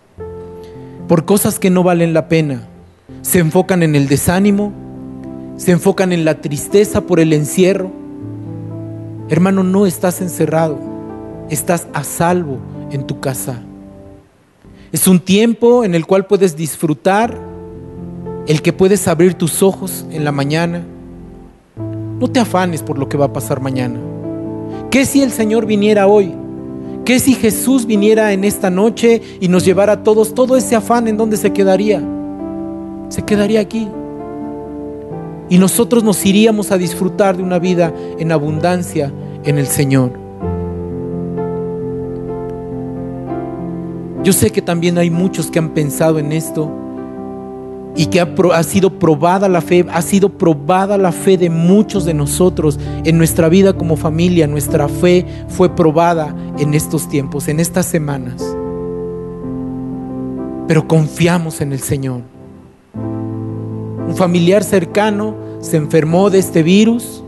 por 1.07 1.25
cosas 1.25 1.59
que 1.59 1.69
no 1.69 1.83
valen 1.83 2.13
la 2.13 2.27
pena. 2.27 2.67
Se 3.21 3.39
enfocan 3.39 3.83
en 3.83 3.95
el 3.95 4.07
desánimo, 4.07 4.73
se 5.57 5.71
enfocan 5.71 6.13
en 6.13 6.25
la 6.25 6.41
tristeza 6.41 7.01
por 7.01 7.19
el 7.19 7.33
encierro. 7.33 7.91
Hermano, 9.29 9.63
no 9.63 9.85
estás 9.85 10.21
encerrado, 10.21 10.77
estás 11.49 11.87
a 11.93 12.03
salvo 12.03 12.59
en 12.91 13.05
tu 13.07 13.19
casa. 13.19 13.61
Es 14.91 15.07
un 15.07 15.19
tiempo 15.19 15.83
en 15.83 15.95
el 15.95 16.05
cual 16.05 16.25
puedes 16.27 16.55
disfrutar, 16.55 17.37
el 18.47 18.61
que 18.61 18.71
puedes 18.71 19.07
abrir 19.07 19.33
tus 19.33 19.61
ojos 19.61 20.05
en 20.09 20.23
la 20.23 20.31
mañana. 20.31 20.83
No 22.19 22.27
te 22.29 22.39
afanes 22.39 22.81
por 22.81 22.97
lo 22.97 23.09
que 23.09 23.17
va 23.17 23.25
a 23.25 23.33
pasar 23.33 23.61
mañana. 23.61 23.99
¿Qué 24.89 25.05
si 25.05 25.21
el 25.21 25.31
Señor 25.31 25.65
viniera 25.65 26.07
hoy? 26.07 26.33
¿Qué 27.03 27.19
si 27.19 27.35
Jesús 27.35 27.85
viniera 27.85 28.31
en 28.31 28.43
esta 28.43 28.69
noche 28.69 29.21
y 29.41 29.49
nos 29.49 29.65
llevara 29.65 29.93
a 29.93 30.03
todos 30.03 30.33
todo 30.33 30.55
ese 30.55 30.75
afán 30.75 31.07
en 31.07 31.17
dónde 31.17 31.37
se 31.37 31.51
quedaría? 31.51 32.01
Se 33.09 33.21
quedaría 33.21 33.59
aquí. 33.59 33.87
Y 35.49 35.57
nosotros 35.57 36.03
nos 36.03 36.25
iríamos 36.25 36.71
a 36.71 36.77
disfrutar 36.77 37.37
de 37.37 37.43
una 37.43 37.59
vida 37.59 37.93
en 38.17 38.31
abundancia 38.31 39.11
en 39.43 39.57
el 39.57 39.67
Señor. 39.67 40.11
Yo 44.23 44.33
sé 44.33 44.49
que 44.49 44.61
también 44.61 44.97
hay 44.97 45.09
muchos 45.09 45.51
que 45.51 45.59
han 45.59 45.69
pensado 45.69 46.19
en 46.19 46.33
esto 46.33 46.86
y 47.97 48.05
que 48.05 48.21
ha, 48.21 48.63
sido 48.63 48.99
probada 48.99 49.49
la 49.49 49.59
fe, 49.59 49.83
ha 49.91 50.03
sido 50.03 50.29
probada 50.29 50.99
la 50.99 51.11
fe 51.11 51.35
de 51.35 51.49
muchos 51.49 52.05
de 52.05 52.13
nosotros 52.13 52.79
en 53.03 53.17
nuestra 53.17 53.49
vida 53.49 53.73
como 53.73 53.97
familia. 53.97 54.45
Nuestra 54.45 54.87
fe 54.87 55.25
fue 55.49 55.75
probada 55.75 56.35
en 56.59 56.75
estos 56.75 57.09
tiempos, 57.09 57.47
en 57.47 57.59
estas 57.59 57.87
semanas. 57.87 58.55
Pero 60.67 60.87
confiamos 60.87 61.59
en 61.59 61.73
el 61.73 61.79
Señor. 61.79 62.21
Un 62.93 64.15
familiar 64.15 64.63
cercano 64.63 65.35
se 65.59 65.77
enfermó 65.77 66.29
de 66.29 66.37
este 66.37 66.61
virus 66.61 67.23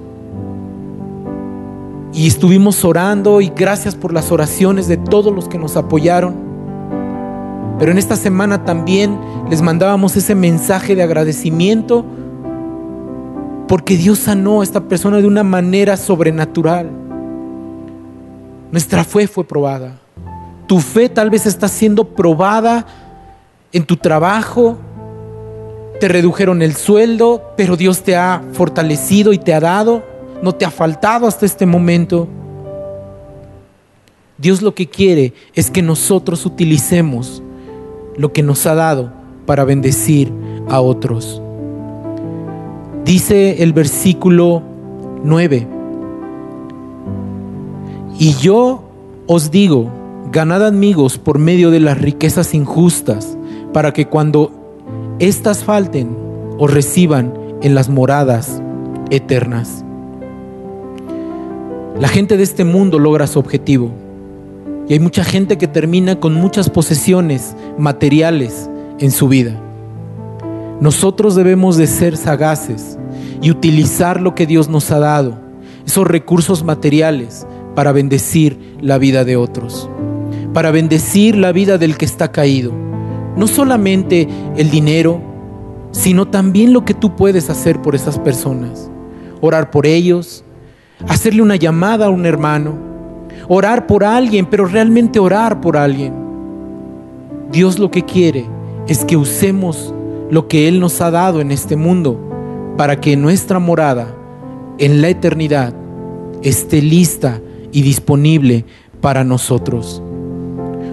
y 2.14 2.28
estuvimos 2.28 2.86
orando 2.86 3.42
y 3.42 3.50
gracias 3.50 3.96
por 3.96 4.14
las 4.14 4.32
oraciones 4.32 4.88
de 4.88 4.98
todos 4.98 5.34
los 5.34 5.48
que 5.48 5.58
nos 5.58 5.78
apoyaron. 5.78 6.49
Pero 7.80 7.94
en 7.94 7.98
esta 7.98 8.18
semana 8.18 8.66
también 8.66 9.18
les 9.50 9.62
mandábamos 9.62 10.18
ese 10.18 10.36
mensaje 10.36 10.96
de 10.96 11.04
agradecimiento 11.04 12.06
porque 13.70 13.96
Dios 13.96 14.20
sanó 14.20 14.60
a 14.60 14.64
esta 14.64 14.82
persona 14.82 15.18
de 15.18 15.28
una 15.28 15.44
manera 15.44 15.96
sobrenatural. 15.96 16.90
Nuestra 18.72 19.06
fe 19.06 19.28
fue 19.28 19.46
probada. 19.46 19.98
Tu 20.68 20.80
fe 20.82 21.08
tal 21.08 21.30
vez 21.30 21.46
está 21.46 21.70
siendo 21.70 22.04
probada 22.04 22.86
en 23.72 23.86
tu 23.86 23.96
trabajo. 23.96 24.78
Te 26.02 26.10
redujeron 26.10 26.62
el 26.62 26.76
sueldo, 26.76 27.54
pero 27.56 27.78
Dios 27.78 28.04
te 28.04 28.18
ha 28.18 28.44
fortalecido 28.52 29.32
y 29.32 29.38
te 29.38 29.54
ha 29.54 29.60
dado. 29.62 30.04
No 30.42 30.54
te 30.54 30.66
ha 30.66 30.72
faltado 30.72 31.28
hasta 31.28 31.46
este 31.46 31.66
momento. 31.66 32.28
Dios 34.38 34.62
lo 34.62 34.76
que 34.76 34.88
quiere 34.88 35.34
es 35.54 35.72
que 35.72 35.82
nosotros 35.82 36.46
utilicemos 36.46 37.42
lo 38.20 38.34
que 38.34 38.44
nos 38.44 38.66
ha 38.68 38.76
dado 38.76 39.14
para 39.46 39.64
bendecir 39.64 40.30
a 40.68 40.82
otros. 40.82 41.42
Dice 43.06 43.64
el 43.64 43.72
versículo 43.72 44.62
9, 45.24 45.68
y 48.20 48.34
yo 48.34 48.84
os 49.26 49.52
digo, 49.52 49.90
ganad 50.34 50.68
amigos 50.68 51.18
por 51.18 51.40
medio 51.40 51.72
de 51.72 51.80
las 51.80 51.98
riquezas 51.98 52.54
injustas, 52.54 53.38
para 53.72 53.94
que 53.94 54.08
cuando 54.08 54.52
éstas 55.20 55.64
falten, 55.64 56.10
os 56.58 56.74
reciban 56.74 57.34
en 57.62 57.74
las 57.74 57.88
moradas 57.88 58.62
eternas. 59.12 59.86
La 61.98 62.10
gente 62.10 62.36
de 62.36 62.44
este 62.44 62.66
mundo 62.66 63.00
logra 63.00 63.28
su 63.28 63.40
objetivo 63.40 63.92
y 64.90 64.94
hay 64.94 65.00
mucha 65.00 65.24
gente 65.24 65.60
que 65.60 65.68
termina 65.68 66.20
con 66.20 66.34
muchas 66.34 66.70
posesiones 66.72 67.56
materiales 67.80 68.70
en 69.00 69.12
su 69.12 69.28
vida. 69.28 69.60
Nosotros 70.80 71.36
debemos 71.36 71.78
de 71.78 71.88
ser 71.88 72.16
sagaces 72.16 72.98
y 73.42 73.52
utilizar 73.52 74.22
lo 74.22 74.36
que 74.36 74.46
Dios 74.46 74.70
nos 74.70 74.92
ha 74.92 75.00
dado, 75.00 75.40
esos 75.86 76.08
recursos 76.08 76.64
materiales, 76.64 77.46
para 77.76 77.92
bendecir 77.92 78.78
la 78.82 78.98
vida 78.98 79.24
de 79.24 79.38
otros, 79.38 79.90
para 80.54 80.72
bendecir 80.72 81.36
la 81.36 81.52
vida 81.52 81.78
del 81.78 81.98
que 81.98 82.06
está 82.06 82.32
caído. 82.32 82.74
No 83.36 83.48
solamente 83.48 84.28
el 84.58 84.70
dinero, 84.70 85.22
sino 85.92 86.28
también 86.28 86.74
lo 86.74 86.86
que 86.86 86.94
tú 86.94 87.16
puedes 87.16 87.50
hacer 87.50 87.82
por 87.82 87.96
esas 87.96 88.20
personas. 88.20 88.90
Orar 89.42 89.72
por 89.72 89.86
ellos, 89.86 90.44
hacerle 91.08 91.42
una 91.42 91.56
llamada 91.56 92.08
a 92.08 92.10
un 92.10 92.26
hermano, 92.26 92.78
orar 93.48 93.88
por 93.88 94.04
alguien, 94.04 94.46
pero 94.46 94.66
realmente 94.66 95.20
orar 95.20 95.62
por 95.62 95.78
alguien. 95.78 96.29
Dios 97.52 97.80
lo 97.80 97.90
que 97.90 98.04
quiere 98.04 98.46
es 98.88 99.06
que 99.06 99.18
usemos 99.18 99.94
lo 100.30 100.48
que 100.48 100.68
Él 100.68 100.80
nos 100.80 101.02
ha 101.02 101.10
dado 101.10 101.42
en 101.42 101.52
este 101.52 101.76
mundo 101.76 102.20
para 102.78 103.02
que 103.02 103.18
nuestra 103.18 103.60
morada 103.60 104.16
en 104.78 105.02
la 105.02 105.10
eternidad 105.10 105.74
esté 106.44 106.82
lista 106.82 107.42
y 107.72 107.82
disponible 107.82 108.66
para 109.02 109.24
nosotros. 109.24 110.02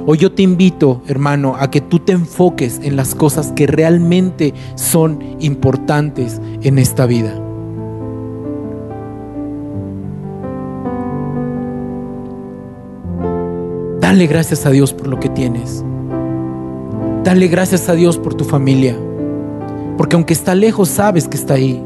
Hoy 0.06 0.18
yo 0.18 0.32
te 0.32 0.42
invito, 0.42 1.02
hermano, 1.06 1.56
a 1.58 1.70
que 1.70 1.80
tú 1.80 1.98
te 1.98 2.12
enfoques 2.12 2.80
en 2.82 2.96
las 2.96 3.14
cosas 3.14 3.52
que 3.52 3.66
realmente 3.66 4.54
son 4.76 5.36
importantes 5.40 6.40
en 6.62 6.78
esta 6.78 7.06
vida. 7.06 7.42
Dale 14.00 14.26
gracias 14.26 14.64
a 14.64 14.70
Dios 14.70 14.92
por 14.92 15.08
lo 15.08 15.18
que 15.18 15.28
tienes. 15.28 15.84
Dale 17.26 17.48
gracias 17.48 17.88
a 17.88 17.94
Dios 17.94 18.18
por 18.18 18.34
tu 18.34 18.44
familia. 18.44 18.96
Porque 19.98 20.14
aunque 20.14 20.32
está 20.32 20.54
lejos, 20.54 20.88
sabes 20.88 21.26
que 21.26 21.36
está 21.36 21.54
ahí. 21.54 21.82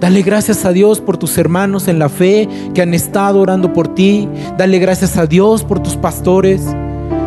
Dale 0.00 0.22
gracias 0.22 0.64
a 0.64 0.72
Dios 0.72 1.02
por 1.02 1.18
tus 1.18 1.36
hermanos 1.36 1.86
en 1.86 1.98
la 1.98 2.08
fe 2.08 2.48
que 2.72 2.80
han 2.80 2.94
estado 2.94 3.40
orando 3.40 3.74
por 3.74 3.88
ti. 3.94 4.26
Dale 4.56 4.78
gracias 4.78 5.18
a 5.18 5.26
Dios 5.26 5.64
por 5.64 5.80
tus 5.80 5.96
pastores. 5.96 6.64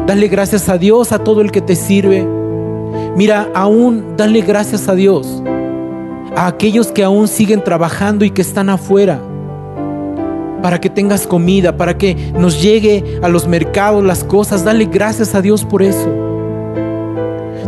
Dale 0.08 0.30
gracias 0.30 0.68
a 0.68 0.80
Dios 0.80 1.12
a 1.12 1.20
todo 1.20 1.42
el 1.42 1.52
que 1.52 1.62
te 1.62 1.76
sirve. 1.76 2.28
Mira, 3.16 3.52
aún 3.54 4.16
dale 4.18 4.42
gracias 4.42 4.90
a 4.90 4.96
Dios 4.96 5.44
a 6.36 6.48
aquellos 6.48 6.88
que 6.88 7.04
aún 7.04 7.28
siguen 7.28 7.64
trabajando 7.64 8.26
y 8.26 8.32
que 8.32 8.42
están 8.42 8.68
afuera 8.68 9.22
para 10.64 10.82
que 10.82 10.90
tengas 10.90 11.28
comida, 11.28 11.78
para 11.78 12.00
que 12.00 12.16
nos 12.36 12.64
llegue 12.64 13.20
a 13.22 13.28
los 13.28 13.48
mercados 13.48 14.04
las 14.04 14.24
cosas. 14.24 14.66
Dale 14.66 14.86
gracias 14.86 15.36
a 15.36 15.42
Dios 15.44 15.64
por 15.64 15.84
eso. 15.84 16.21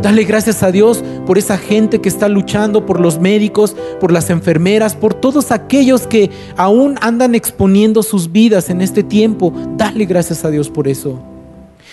Dale 0.03 0.25
gracias 0.25 0.63
a 0.63 0.71
Dios 0.71 1.01
por 1.25 1.37
esa 1.37 1.57
gente 1.57 2.01
que 2.01 2.09
está 2.09 2.27
luchando, 2.27 2.85
por 2.85 2.99
los 2.99 3.21
médicos, 3.21 3.73
por 4.01 4.11
las 4.11 4.29
enfermeras, 4.29 4.97
por 4.97 5.13
todos 5.13 5.49
aquellos 5.49 6.07
que 6.07 6.29
aún 6.57 6.95
andan 6.99 7.35
exponiendo 7.35 8.03
sus 8.03 8.29
vidas 8.29 8.69
en 8.69 8.81
este 8.81 9.01
tiempo. 9.01 9.53
Dale 9.77 10.03
gracias 10.03 10.43
a 10.43 10.49
Dios 10.49 10.69
por 10.69 10.89
eso. 10.89 11.21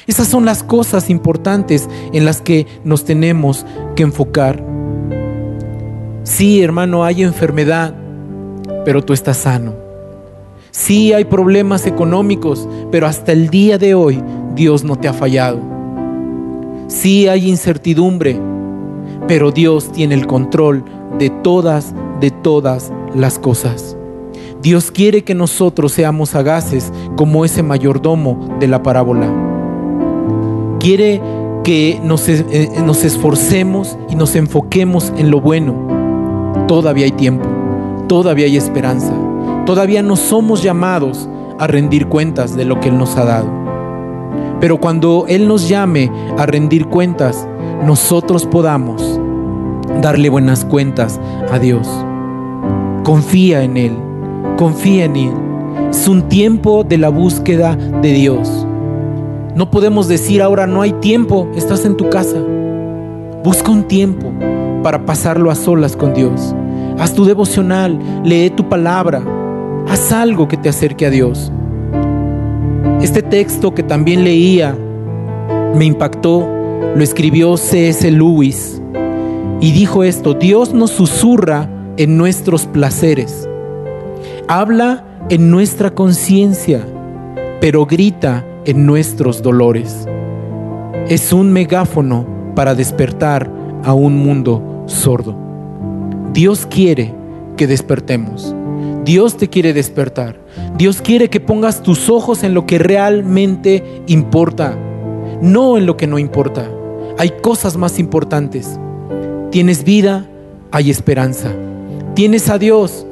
Esas 0.09 0.27
son 0.27 0.45
las 0.45 0.65
cosas 0.65 1.09
importantes 1.09 1.89
en 2.13 2.25
las 2.25 2.43
que 2.43 2.67
nos 2.83 3.05
tenemos 3.05 3.65
que 3.95 4.03
enfocar. 4.03 4.61
Sí, 6.25 6.65
hermano, 6.65 7.05
hay 7.05 7.23
enfermedad, 7.23 7.95
pero 8.85 9.05
tú 9.05 9.13
estás 9.13 9.37
sano. 9.37 9.77
Sí 10.73 11.13
hay 11.13 11.27
problemas 11.27 11.87
económicos, 11.87 12.69
pero 12.91 13.07
hasta 13.07 13.31
el 13.31 13.51
día 13.51 13.79
de 13.79 13.95
hoy 13.95 14.21
Dios 14.57 14.83
no 14.83 14.97
te 14.97 15.07
ha 15.07 15.13
fallado. 15.13 15.80
Sí 16.91 17.29
hay 17.29 17.49
incertidumbre, 17.49 18.37
pero 19.29 19.53
Dios 19.53 19.93
tiene 19.93 20.17
el 20.17 20.27
control 20.27 20.85
de 21.21 21.31
todas, 21.31 21.95
de 22.21 22.33
todas 22.33 22.93
las 23.15 23.39
cosas. 23.39 23.97
Dios 24.61 24.91
quiere 24.91 25.23
que 25.23 25.37
nosotros 25.37 25.93
seamos 25.93 26.31
sagaces 26.31 26.93
como 27.15 27.45
ese 27.45 27.63
mayordomo 27.63 28.57
de 28.59 28.67
la 28.67 28.83
parábola. 28.83 29.33
Quiere 30.81 31.23
que 31.63 32.01
nos, 32.03 32.29
eh, 32.29 32.69
nos 32.85 33.05
esforcemos 33.05 33.97
y 34.09 34.17
nos 34.17 34.35
enfoquemos 34.35 35.13
en 35.17 35.31
lo 35.31 35.41
bueno. 35.41 36.65
Todavía 36.67 37.05
hay 37.05 37.13
tiempo, 37.13 37.49
todavía 38.09 38.47
hay 38.47 38.57
esperanza, 38.57 39.15
todavía 39.65 40.03
no 40.03 40.17
somos 40.17 40.61
llamados 40.61 41.29
a 41.57 41.69
rendir 41.69 42.09
cuentas 42.09 42.57
de 42.57 42.65
lo 42.65 42.81
que 42.81 42.89
Él 42.89 42.99
nos 42.99 43.17
ha 43.17 43.25
dado. 43.25 43.60
Pero 44.61 44.79
cuando 44.79 45.25
Él 45.29 45.49
nos 45.49 45.69
llame 45.69 46.11
a 46.39 46.47
rendir 46.47 46.87
cuentas, 46.87 47.49
nosotros 47.85 48.47
podamos 48.47 49.19
darle 50.03 50.29
buenas 50.29 50.65
cuentas 50.65 51.19
a 51.51 51.59
Dios. 51.59 51.89
Confía 53.05 53.63
en 53.63 53.77
Él, 53.77 53.97
confía 54.57 55.07
en 55.07 55.17
Él. 55.17 55.33
Es 55.91 56.07
un 56.07 56.29
tiempo 56.29 56.85
de 56.85 56.99
la 56.99 57.09
búsqueda 57.09 57.75
de 57.75 58.13
Dios. 58.13 58.67
No 59.55 59.71
podemos 59.71 60.09
decir 60.09 60.43
ahora 60.43 60.67
no 60.67 60.83
hay 60.83 60.93
tiempo, 60.95 61.49
estás 61.57 61.85
en 61.85 61.97
tu 61.97 62.09
casa. 62.11 62.39
Busca 63.43 63.71
un 63.71 63.85
tiempo 63.85 64.31
para 64.83 65.05
pasarlo 65.07 65.51
a 65.51 65.55
solas 65.55 65.97
con 65.97 66.15
Dios. 66.15 66.55
Haz 66.99 67.15
tu 67.15 67.25
devocional, 67.25 67.99
lee 68.25 68.51
tu 68.51 68.69
palabra, 68.69 69.23
haz 69.89 70.13
algo 70.13 70.49
que 70.49 70.59
te 70.59 70.69
acerque 70.69 71.07
a 71.07 71.11
Dios. 71.11 71.51
Este 73.03 73.23
texto 73.23 73.75
que 73.75 73.83
también 73.83 74.25
leía 74.25 74.77
me 75.75 75.87
impactó, 75.87 76.47
lo 76.95 77.03
escribió 77.03 77.57
C.S. 77.57 78.11
Lewis 78.11 78.81
y 79.61 79.73
dijo 79.73 80.05
esto, 80.05 80.35
Dios 80.35 80.75
nos 80.75 80.91
susurra 80.91 81.69
en 81.97 82.17
nuestros 82.17 82.67
placeres, 82.67 83.49
habla 84.49 85.05
en 85.29 85.51
nuestra 85.51 85.91
conciencia, 85.91 86.87
pero 87.61 87.87
grita 87.87 88.45
en 88.65 88.85
nuestros 88.85 89.43
dolores. 89.43 90.07
Es 91.09 91.33
un 91.33 91.53
megáfono 91.53 92.27
para 92.55 92.75
despertar 92.75 93.51
a 93.83 93.95
un 93.95 94.17
mundo 94.19 94.85
sordo. 94.87 95.37
Dios 96.33 96.67
quiere 96.67 97.15
que 97.57 97.67
despertemos. 97.67 98.55
Dios 99.05 99.37
te 99.37 99.49
quiere 99.49 99.73
despertar. 99.73 100.39
Dios 100.77 101.03
quiere 101.03 101.29
que 101.29 101.41
pongas 101.41 101.83
tus 101.83 102.09
ojos 102.09 102.43
en 102.43 102.55
lo 102.55 102.67
que 102.67 102.79
realmente 102.79 104.03
importa, 104.07 104.77
no 105.43 105.77
en 105.77 105.87
lo 105.87 105.97
que 105.97 106.07
no 106.07 106.19
importa. 106.19 106.71
Hay 107.19 107.31
cosas 107.43 107.77
más 107.77 107.99
importantes. 107.99 108.79
Tienes 109.51 109.85
vida, 109.85 110.27
hay 110.71 110.91
esperanza. 110.91 111.53
Tienes 112.15 112.49
a 112.49 112.59
Dios, 112.59 113.07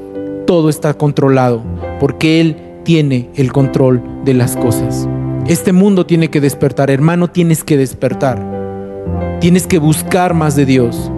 todo 0.46 0.68
está 0.68 0.94
controlado, 0.94 1.62
porque 2.00 2.40
Él 2.40 2.56
tiene 2.84 3.28
el 3.34 3.52
control 3.52 4.02
de 4.24 4.34
las 4.34 4.56
cosas. 4.56 5.08
Este 5.46 5.72
mundo 5.72 6.06
tiene 6.06 6.30
que 6.30 6.40
despertar, 6.40 6.90
hermano, 6.90 7.28
tienes 7.28 7.64
que 7.64 7.76
despertar. 7.76 9.38
Tienes 9.40 9.66
que 9.66 9.78
buscar 9.78 10.34
más 10.34 10.56
de 10.56 10.64
Dios. 10.64 11.10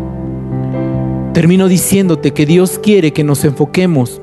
Termino 1.33 1.69
diciéndote 1.69 2.33
que 2.33 2.45
Dios 2.45 2.81
quiere 2.83 3.13
que 3.13 3.25
nos 3.25 3.45
enfoquemos 3.45 4.21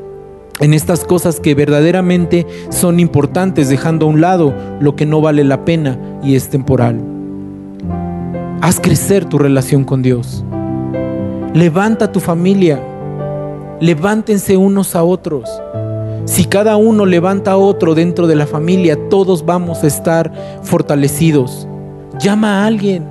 en 0.59 0.73
estas 0.73 1.03
cosas 1.03 1.39
que 1.39 1.55
verdaderamente 1.55 2.45
son 2.69 2.99
importantes, 2.99 3.69
dejando 3.69 4.05
a 4.05 4.09
un 4.09 4.21
lado 4.21 4.53
lo 4.79 4.95
que 4.95 5.05
no 5.05 5.21
vale 5.21 5.43
la 5.43 5.65
pena 5.65 5.99
y 6.23 6.35
es 6.35 6.49
temporal. 6.49 6.99
Haz 8.61 8.79
crecer 8.79 9.25
tu 9.25 9.37
relación 9.37 9.83
con 9.83 10.01
Dios. 10.01 10.43
Levanta 11.53 12.11
tu 12.11 12.19
familia. 12.19 12.81
Levántense 13.79 14.57
unos 14.57 14.95
a 14.95 15.03
otros. 15.03 15.49
Si 16.25 16.45
cada 16.45 16.75
uno 16.75 17.05
levanta 17.05 17.51
a 17.51 17.57
otro 17.57 17.95
dentro 17.95 18.27
de 18.27 18.35
la 18.35 18.47
familia, 18.47 18.97
todos 19.09 19.45
vamos 19.45 19.83
a 19.83 19.87
estar 19.87 20.33
fortalecidos. 20.63 21.67
Llama 22.19 22.63
a 22.63 22.65
alguien, 22.65 23.05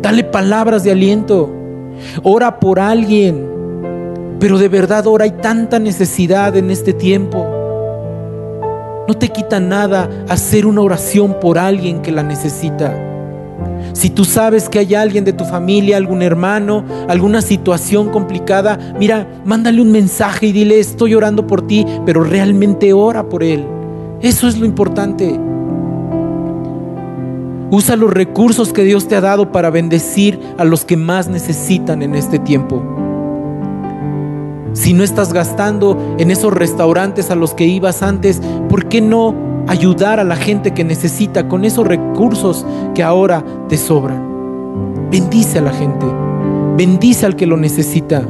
dale 0.00 0.22
palabras 0.22 0.84
de 0.84 0.92
aliento, 0.92 1.50
ora 2.22 2.60
por 2.60 2.78
alguien. 2.78 3.55
Pero 4.38 4.58
de 4.58 4.68
verdad 4.68 5.06
ahora 5.06 5.24
hay 5.24 5.32
tanta 5.32 5.78
necesidad 5.78 6.56
en 6.56 6.70
este 6.70 6.92
tiempo. 6.92 7.46
No 9.08 9.14
te 9.14 9.28
quita 9.28 9.60
nada 9.60 10.10
hacer 10.28 10.66
una 10.66 10.80
oración 10.80 11.36
por 11.40 11.58
alguien 11.58 12.02
que 12.02 12.12
la 12.12 12.22
necesita. 12.22 12.94
Si 13.92 14.10
tú 14.10 14.24
sabes 14.24 14.68
que 14.68 14.80
hay 14.80 14.94
alguien 14.94 15.24
de 15.24 15.32
tu 15.32 15.44
familia, 15.44 15.96
algún 15.96 16.22
hermano, 16.22 16.84
alguna 17.08 17.40
situación 17.40 18.10
complicada, 18.10 18.78
mira, 18.98 19.26
mándale 19.44 19.80
un 19.80 19.92
mensaje 19.92 20.46
y 20.46 20.52
dile, 20.52 20.80
estoy 20.80 21.14
orando 21.14 21.46
por 21.46 21.66
ti, 21.66 21.86
pero 22.04 22.24
realmente 22.24 22.92
ora 22.92 23.28
por 23.28 23.42
él. 23.42 23.64
Eso 24.20 24.48
es 24.48 24.58
lo 24.58 24.66
importante. 24.66 25.38
Usa 27.70 27.96
los 27.96 28.12
recursos 28.12 28.72
que 28.72 28.84
Dios 28.84 29.08
te 29.08 29.16
ha 29.16 29.20
dado 29.20 29.50
para 29.50 29.70
bendecir 29.70 30.38
a 30.58 30.64
los 30.64 30.84
que 30.84 30.96
más 30.96 31.28
necesitan 31.28 32.02
en 32.02 32.14
este 32.14 32.38
tiempo. 32.38 32.95
Si 34.76 34.92
no 34.92 35.02
estás 35.02 35.32
gastando 35.32 35.96
en 36.18 36.30
esos 36.30 36.52
restaurantes 36.52 37.30
a 37.30 37.34
los 37.34 37.54
que 37.54 37.64
ibas 37.64 38.02
antes, 38.02 38.42
¿por 38.68 38.88
qué 38.88 39.00
no 39.00 39.34
ayudar 39.66 40.20
a 40.20 40.24
la 40.24 40.36
gente 40.36 40.72
que 40.72 40.84
necesita 40.84 41.48
con 41.48 41.64
esos 41.64 41.86
recursos 41.86 42.64
que 42.94 43.02
ahora 43.02 43.44
te 43.68 43.76
sobran. 43.76 45.10
Bendice 45.10 45.58
a 45.58 45.62
la 45.62 45.72
gente, 45.72 46.06
bendice 46.76 47.26
al 47.26 47.36
que 47.36 47.46
lo 47.46 47.56
necesita. 47.56 48.22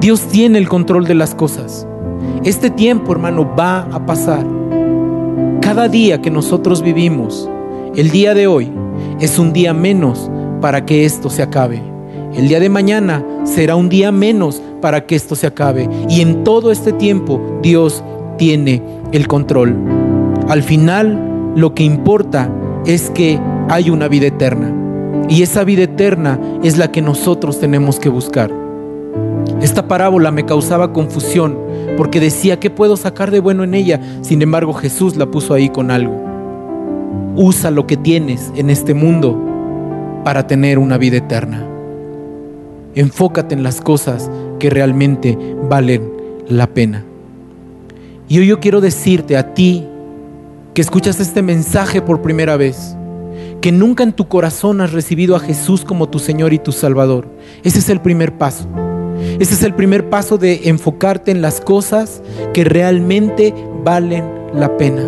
Dios 0.00 0.22
tiene 0.28 0.58
el 0.58 0.68
control 0.68 1.06
de 1.06 1.14
las 1.14 1.34
cosas. 1.34 1.86
Este 2.44 2.70
tiempo, 2.70 3.12
hermano, 3.12 3.48
va 3.58 3.80
a 3.92 4.06
pasar. 4.06 4.46
Cada 5.60 5.88
día 5.88 6.20
que 6.20 6.30
nosotros 6.30 6.82
vivimos, 6.82 7.48
el 7.96 8.10
día 8.10 8.34
de 8.34 8.46
hoy, 8.46 8.72
es 9.20 9.38
un 9.38 9.52
día 9.52 9.74
menos 9.74 10.30
para 10.60 10.84
que 10.84 11.04
esto 11.04 11.28
se 11.28 11.42
acabe. 11.42 11.89
El 12.34 12.48
día 12.48 12.60
de 12.60 12.68
mañana 12.68 13.24
será 13.44 13.76
un 13.76 13.88
día 13.88 14.12
menos 14.12 14.62
para 14.80 15.06
que 15.06 15.16
esto 15.16 15.34
se 15.34 15.46
acabe. 15.46 15.88
Y 16.08 16.20
en 16.20 16.44
todo 16.44 16.70
este 16.70 16.92
tiempo 16.92 17.40
Dios 17.62 18.04
tiene 18.38 18.82
el 19.12 19.26
control. 19.26 19.76
Al 20.48 20.62
final 20.62 21.52
lo 21.56 21.74
que 21.74 21.82
importa 21.82 22.50
es 22.86 23.10
que 23.10 23.38
hay 23.68 23.90
una 23.90 24.08
vida 24.08 24.28
eterna. 24.28 24.74
Y 25.28 25.42
esa 25.42 25.64
vida 25.64 25.82
eterna 25.82 26.40
es 26.62 26.78
la 26.78 26.90
que 26.90 27.02
nosotros 27.02 27.60
tenemos 27.60 27.98
que 27.98 28.08
buscar. 28.08 28.50
Esta 29.60 29.86
parábola 29.86 30.30
me 30.30 30.46
causaba 30.46 30.92
confusión 30.92 31.58
porque 31.96 32.20
decía, 32.20 32.58
¿qué 32.58 32.70
puedo 32.70 32.96
sacar 32.96 33.30
de 33.30 33.40
bueno 33.40 33.64
en 33.64 33.74
ella? 33.74 34.00
Sin 34.22 34.40
embargo, 34.40 34.72
Jesús 34.72 35.16
la 35.16 35.26
puso 35.26 35.52
ahí 35.52 35.68
con 35.68 35.90
algo. 35.90 36.14
Usa 37.36 37.70
lo 37.70 37.86
que 37.86 37.96
tienes 37.96 38.52
en 38.56 38.70
este 38.70 38.94
mundo 38.94 39.38
para 40.24 40.46
tener 40.46 40.78
una 40.78 40.96
vida 40.96 41.18
eterna. 41.18 41.69
Enfócate 42.94 43.54
en 43.54 43.62
las 43.62 43.80
cosas 43.80 44.30
que 44.58 44.70
realmente 44.70 45.38
valen 45.68 46.10
la 46.48 46.66
pena. 46.66 47.04
Y 48.28 48.38
hoy 48.38 48.46
yo 48.46 48.60
quiero 48.60 48.80
decirte 48.80 49.36
a 49.36 49.54
ti 49.54 49.86
que 50.74 50.82
escuchas 50.82 51.18
este 51.20 51.42
mensaje 51.42 52.00
por 52.00 52.22
primera 52.22 52.56
vez, 52.56 52.96
que 53.60 53.72
nunca 53.72 54.02
en 54.02 54.12
tu 54.12 54.28
corazón 54.28 54.80
has 54.80 54.92
recibido 54.92 55.36
a 55.36 55.40
Jesús 55.40 55.84
como 55.84 56.08
tu 56.08 56.18
Señor 56.18 56.52
y 56.52 56.58
tu 56.58 56.72
Salvador. 56.72 57.26
Ese 57.64 57.80
es 57.80 57.88
el 57.88 58.00
primer 58.00 58.38
paso. 58.38 58.66
Ese 59.38 59.54
es 59.54 59.62
el 59.62 59.74
primer 59.74 60.08
paso 60.08 60.38
de 60.38 60.68
enfocarte 60.68 61.30
en 61.30 61.42
las 61.42 61.60
cosas 61.60 62.22
que 62.54 62.64
realmente 62.64 63.54
valen 63.84 64.24
la 64.54 64.76
pena. 64.76 65.02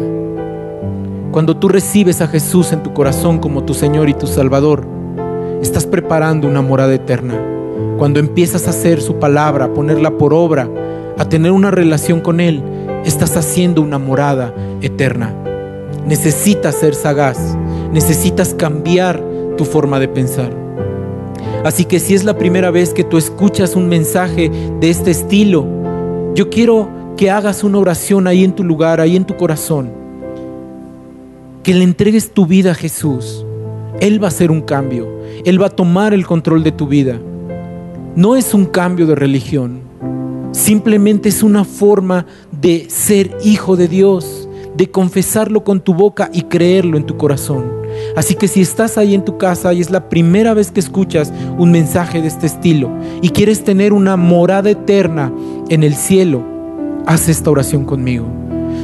Cuando 1.31 1.57
tú 1.57 1.69
recibes 1.69 2.21
a 2.21 2.29
Jesús 2.29 2.73
en 2.73 2.83
tu 2.83 2.93
corazón 2.93 3.39
como 3.39 3.65
tu 3.65 3.73
Señor 3.73 4.09
y 4.09 4.15
tu 4.15 4.27
Salvador, 4.27 4.87
estás 5.63 5.87
preparando 5.87 6.47
una 6.47 6.61
morada 6.61 6.95
eterna. 6.95 7.41
Cuando 8.03 8.19
empiezas 8.19 8.67
a 8.67 8.71
hacer 8.71 9.01
su 9.01 9.21
palabra, 9.21 9.67
a 9.67 9.75
ponerla 9.75 10.19
por 10.19 10.35
obra, 10.35 10.69
a 11.19 11.29
tener 11.29 11.53
una 11.53 11.71
relación 11.71 12.21
con 12.21 12.41
Él, 12.41 12.61
estás 13.05 13.37
haciendo 13.37 13.81
una 13.81 13.97
morada 13.99 14.53
eterna. 14.81 15.33
Necesitas 16.05 16.75
ser 16.75 16.97
sagaz, 16.97 17.57
necesitas 17.93 18.55
cambiar 18.55 19.23
tu 19.57 19.65
forma 19.65 20.01
de 20.01 20.09
pensar. 20.09 20.51
Así 21.65 21.85
que 21.85 22.01
si 22.01 22.15
es 22.15 22.25
la 22.25 22.37
primera 22.37 22.73
vez 22.73 22.93
que 22.93 23.05
tú 23.05 23.19
escuchas 23.19 23.77
un 23.77 23.89
mensaje 23.89 24.51
de 24.81 24.91
este 24.91 25.13
estilo, 25.13 25.65
yo 26.35 26.51
quiero 26.51 26.89
que 27.17 27.31
hagas 27.31 27.63
una 27.63 27.79
oración 27.79 28.27
ahí 28.27 28.43
en 28.43 28.57
tu 28.57 28.65
lugar, 28.65 29.01
ahí 29.01 29.15
en 29.15 29.27
tu 29.27 29.37
corazón. 29.37 29.93
Que 31.63 31.73
le 31.73 31.85
entregues 31.85 32.33
tu 32.33 32.47
vida 32.47 32.73
a 32.73 32.75
Jesús. 32.75 33.47
Él 34.01 34.21
va 34.21 34.27
a 34.27 34.31
hacer 34.31 34.51
un 34.51 34.63
cambio. 34.63 35.07
Él 35.45 35.63
va 35.63 35.67
a 35.67 35.71
tomar 35.71 36.13
el 36.13 36.27
control 36.27 36.65
de 36.65 36.73
tu 36.73 36.89
vida. 36.89 37.21
No 38.15 38.37
es 38.37 38.53
un 38.53 38.67
cambio 38.67 39.07
de 39.07 39.15
religión. 39.15 39.81
Simplemente 40.53 41.31
es 41.31 41.43
una 41.43 41.65
forma 41.65 42.27
de 42.51 42.91
ser 42.91 43.37
hijo 43.43 43.75
de 43.77 43.89
Dios 43.89 44.49
de 44.77 44.91
confesarlo 44.91 45.65
con 45.65 45.81
tu 45.81 45.95
boca 45.95 46.31
y 46.33 46.43
creerlo 46.43 46.97
en 46.97 47.05
tu 47.05 47.17
corazón. 47.17 47.71
Así 48.17 48.35
que 48.35 48.49
si 48.49 48.61
estás 48.61 48.97
ahí 48.97 49.15
en 49.15 49.25
tu 49.25 49.39
casa 49.39 49.73
y 49.73 49.81
es 49.81 49.91
la 49.91 50.09
primera 50.09 50.55
vez 50.55 50.71
que 50.71 50.81
escuchas 50.81 51.33
un 51.59 51.71
mensaje 51.71 52.21
de 52.21 52.29
este 52.29 52.47
estilo 52.47 52.91
y 53.21 53.31
quieres 53.31 53.65
tener 53.65 53.93
una 53.93 54.17
morada 54.17 54.71
eterna 54.71 55.33
en 55.69 55.83
el 55.83 55.95
cielo, 55.95 56.43
haz 57.07 57.29
esta 57.29 57.51
oración 57.51 57.85
conmigo. 57.85 58.27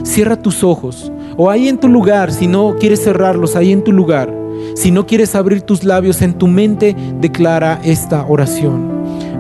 Cierra 0.05 0.37
tus 0.37 0.63
ojos 0.63 1.11
o 1.37 1.51
ahí 1.51 1.69
en 1.69 1.79
tu 1.79 1.89
lugar, 1.89 2.33
si 2.33 2.47
no 2.47 2.77
quieres 2.79 3.03
cerrarlos, 3.03 3.57
ahí 3.57 3.73
en 3.73 3.85
tu 3.85 3.93
lugar. 3.93 4.35
Si 4.75 4.91
no 4.91 5.07
quieres 5.07 5.35
abrir 5.35 5.63
tus 5.63 5.85
labios 5.85 6.21
en 6.21 6.35
tu 6.35 6.47
mente, 6.49 6.95
declara 7.21 7.81
esta 7.83 8.27
oración. 8.27 8.98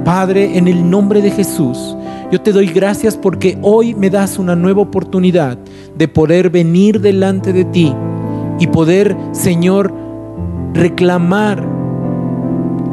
Padre, 0.08 0.56
en 0.56 0.68
el 0.68 0.88
nombre 0.88 1.20
de 1.20 1.30
Jesús, 1.30 1.94
yo 2.32 2.40
te 2.40 2.50
doy 2.50 2.68
gracias 2.68 3.14
porque 3.14 3.58
hoy 3.60 3.94
me 3.94 4.08
das 4.08 4.38
una 4.38 4.56
nueva 4.56 4.80
oportunidad 4.80 5.58
de 5.98 6.08
poder 6.08 6.48
venir 6.48 7.02
delante 7.02 7.52
de 7.52 7.66
ti 7.66 7.94
y 8.58 8.68
poder, 8.68 9.14
Señor, 9.32 9.92
reclamar 10.72 11.62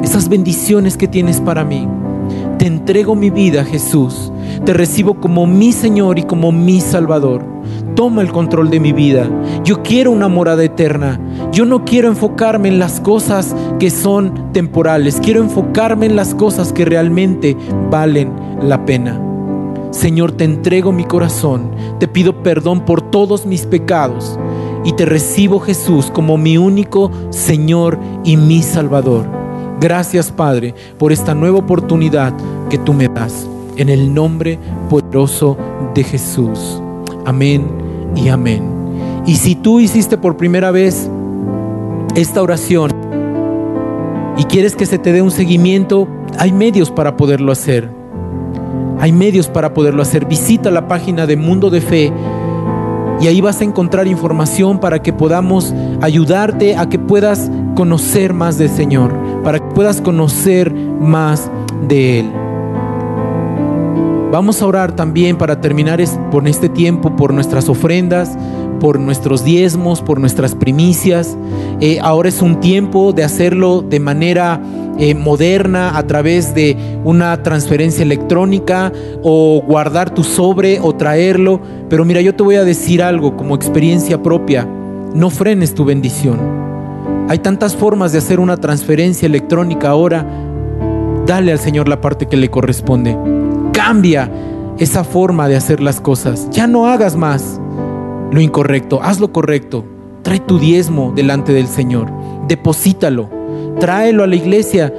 esas 0.02 0.28
bendiciones 0.28 0.98
que 0.98 1.08
tienes 1.08 1.40
para 1.40 1.64
mí. 1.64 1.88
Te 2.58 2.66
entrego 2.66 3.14
mi 3.14 3.28
vida, 3.28 3.64
Jesús. 3.64 4.32
Te 4.64 4.72
recibo 4.72 5.20
como 5.20 5.46
mi 5.46 5.72
Señor 5.72 6.18
y 6.18 6.22
como 6.22 6.52
mi 6.52 6.80
Salvador. 6.80 7.44
Toma 7.94 8.22
el 8.22 8.32
control 8.32 8.70
de 8.70 8.80
mi 8.80 8.92
vida. 8.92 9.28
Yo 9.62 9.82
quiero 9.82 10.10
una 10.10 10.28
morada 10.28 10.64
eterna. 10.64 11.20
Yo 11.52 11.66
no 11.66 11.84
quiero 11.84 12.08
enfocarme 12.08 12.68
en 12.68 12.78
las 12.78 13.00
cosas 13.00 13.54
que 13.78 13.90
son 13.90 14.52
temporales. 14.52 15.20
Quiero 15.22 15.40
enfocarme 15.40 16.06
en 16.06 16.16
las 16.16 16.34
cosas 16.34 16.72
que 16.72 16.86
realmente 16.86 17.56
valen 17.90 18.32
la 18.62 18.86
pena. 18.86 19.20
Señor, 19.90 20.32
te 20.32 20.44
entrego 20.44 20.92
mi 20.92 21.04
corazón. 21.04 21.70
Te 21.98 22.08
pido 22.08 22.42
perdón 22.42 22.86
por 22.86 23.02
todos 23.02 23.44
mis 23.44 23.66
pecados. 23.66 24.38
Y 24.84 24.92
te 24.92 25.04
recibo, 25.04 25.60
Jesús, 25.60 26.10
como 26.10 26.38
mi 26.38 26.56
único 26.56 27.10
Señor 27.30 27.98
y 28.24 28.36
mi 28.36 28.62
Salvador. 28.62 29.35
Gracias, 29.80 30.30
Padre, 30.30 30.74
por 30.98 31.12
esta 31.12 31.34
nueva 31.34 31.58
oportunidad 31.58 32.32
que 32.70 32.78
tú 32.78 32.92
me 32.92 33.08
das. 33.08 33.46
En 33.76 33.88
el 33.88 34.14
nombre 34.14 34.58
poderoso 34.88 35.56
de 35.94 36.02
Jesús. 36.02 36.80
Amén 37.26 37.66
y 38.14 38.28
amén. 38.28 38.62
Y 39.26 39.36
si 39.36 39.54
tú 39.54 39.80
hiciste 39.80 40.16
por 40.16 40.36
primera 40.36 40.70
vez 40.70 41.10
esta 42.14 42.40
oración 42.40 42.90
y 44.38 44.44
quieres 44.44 44.76
que 44.76 44.86
se 44.86 44.98
te 44.98 45.12
dé 45.12 45.20
un 45.20 45.30
seguimiento, 45.30 46.08
hay 46.38 46.52
medios 46.52 46.90
para 46.90 47.16
poderlo 47.16 47.52
hacer. 47.52 47.90
Hay 48.98 49.12
medios 49.12 49.48
para 49.48 49.74
poderlo 49.74 50.00
hacer. 50.00 50.24
Visita 50.24 50.70
la 50.70 50.88
página 50.88 51.26
de 51.26 51.36
Mundo 51.36 51.68
de 51.68 51.82
Fe 51.82 52.12
y 53.20 53.26
ahí 53.28 53.40
vas 53.40 53.60
a 53.60 53.64
encontrar 53.64 54.06
información 54.06 54.78
para 54.78 55.00
que 55.00 55.12
podamos 55.12 55.74
ayudarte 56.02 56.76
a 56.76 56.88
que 56.88 56.98
puedas 56.98 57.50
conocer 57.74 58.34
más 58.34 58.58
del 58.58 58.68
Señor, 58.68 59.12
para 59.46 59.60
que 59.60 59.74
puedas 59.76 60.00
conocer 60.00 60.74
más 60.74 61.48
de 61.86 62.18
Él. 62.18 62.32
Vamos 64.32 64.60
a 64.60 64.66
orar 64.66 64.96
también 64.96 65.38
para 65.38 65.60
terminar 65.60 66.02
por 66.32 66.48
este 66.48 66.68
tiempo, 66.68 67.14
por 67.14 67.32
nuestras 67.32 67.68
ofrendas, 67.68 68.36
por 68.80 68.98
nuestros 68.98 69.44
diezmos, 69.44 70.02
por 70.02 70.18
nuestras 70.18 70.56
primicias. 70.56 71.38
Eh, 71.80 72.00
ahora 72.02 72.28
es 72.28 72.42
un 72.42 72.58
tiempo 72.58 73.12
de 73.12 73.22
hacerlo 73.22 73.82
de 73.82 74.00
manera 74.00 74.60
eh, 74.98 75.14
moderna 75.14 75.96
a 75.96 76.04
través 76.08 76.52
de 76.52 76.76
una 77.04 77.40
transferencia 77.44 78.02
electrónica 78.02 78.92
o 79.22 79.62
guardar 79.64 80.10
tu 80.10 80.24
sobre 80.24 80.80
o 80.80 80.92
traerlo. 80.92 81.60
Pero 81.88 82.04
mira, 82.04 82.20
yo 82.20 82.34
te 82.34 82.42
voy 82.42 82.56
a 82.56 82.64
decir 82.64 83.00
algo 83.00 83.36
como 83.36 83.54
experiencia 83.54 84.20
propia. 84.20 84.66
No 85.14 85.30
frenes 85.30 85.72
tu 85.72 85.84
bendición. 85.84 86.55
Hay 87.28 87.40
tantas 87.40 87.74
formas 87.74 88.12
de 88.12 88.18
hacer 88.18 88.38
una 88.38 88.56
transferencia 88.56 89.26
electrónica 89.26 89.88
ahora. 89.88 90.24
Dale 91.26 91.50
al 91.50 91.58
Señor 91.58 91.88
la 91.88 92.00
parte 92.00 92.26
que 92.26 92.36
le 92.36 92.50
corresponde. 92.50 93.18
Cambia 93.72 94.30
esa 94.78 95.02
forma 95.02 95.48
de 95.48 95.56
hacer 95.56 95.80
las 95.80 96.00
cosas. 96.00 96.48
Ya 96.50 96.66
no 96.66 96.86
hagas 96.86 97.16
más 97.16 97.60
lo 98.30 98.40
incorrecto, 98.40 99.00
haz 99.02 99.18
lo 99.18 99.32
correcto. 99.32 99.84
Trae 100.22 100.40
tu 100.40 100.58
diezmo 100.58 101.12
delante 101.14 101.52
del 101.52 101.66
Señor. 101.66 102.10
Deposítalo. 102.46 103.28
Tráelo 103.80 104.22
a 104.22 104.26
la 104.28 104.36
iglesia. 104.36 104.92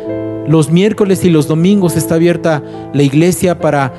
Los 0.47 0.71
miércoles 0.71 1.23
y 1.23 1.29
los 1.29 1.47
domingos 1.47 1.95
está 1.95 2.15
abierta 2.15 2.61
la 2.93 3.03
iglesia 3.03 3.59
para 3.59 3.93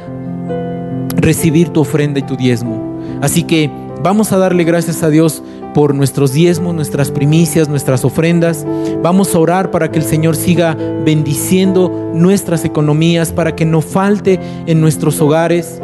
recibir 1.17 1.71
tu 1.71 1.81
ofrenda 1.81 2.21
y 2.21 2.23
tu 2.23 2.37
diezmo. 2.37 2.99
Así 3.21 3.43
que 3.43 3.71
vamos 4.03 4.33
a 4.33 4.39
darle 4.39 4.65
gracias 4.65 5.03
a 5.03 5.11
Dios 5.11 5.43
por 5.75 5.95
nuestros 5.95 6.33
diezmos, 6.33 6.75
nuestras 6.75 7.11
primicias, 7.11 7.69
nuestras 7.69 8.05
ofrendas. 8.05 8.67
Vamos 9.03 9.35
a 9.35 9.39
orar 9.39 9.71
para 9.71 9.91
que 9.91 9.99
el 9.99 10.05
Señor 10.05 10.37
siga 10.37 10.77
bendiciendo 11.05 12.11
nuestras 12.15 12.65
economías, 12.65 13.33
para 13.33 13.55
que 13.55 13.65
no 13.65 13.81
falte 13.81 14.41
en 14.67 14.81
nuestros 14.81 15.21
hogares. 15.21 15.81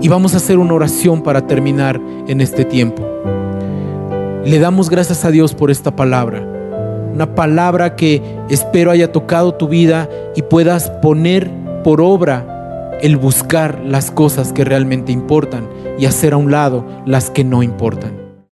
Y 0.00 0.08
vamos 0.08 0.34
a 0.34 0.38
hacer 0.38 0.58
una 0.58 0.74
oración 0.74 1.22
para 1.22 1.46
terminar 1.46 2.00
en 2.26 2.40
este 2.40 2.64
tiempo. 2.64 3.02
Le 4.44 4.58
damos 4.58 4.90
gracias 4.90 5.24
a 5.24 5.30
Dios 5.30 5.54
por 5.54 5.70
esta 5.70 5.96
palabra. 5.96 6.46
Una 7.14 7.34
palabra 7.34 7.96
que 7.96 8.22
espero 8.50 8.90
haya 8.90 9.12
tocado 9.12 9.54
tu 9.54 9.68
vida 9.68 10.08
y 10.34 10.42
puedas 10.42 10.90
poner 10.90 11.50
por 11.82 12.00
obra 12.00 12.98
el 13.00 13.16
buscar 13.16 13.80
las 13.84 14.10
cosas 14.10 14.52
que 14.52 14.64
realmente 14.64 15.12
importan 15.12 15.68
y 15.98 16.06
hacer 16.06 16.32
a 16.32 16.36
un 16.36 16.50
lado 16.50 16.84
las 17.06 17.30
que 17.30 17.44
no 17.44 17.62
importan. 17.62 18.23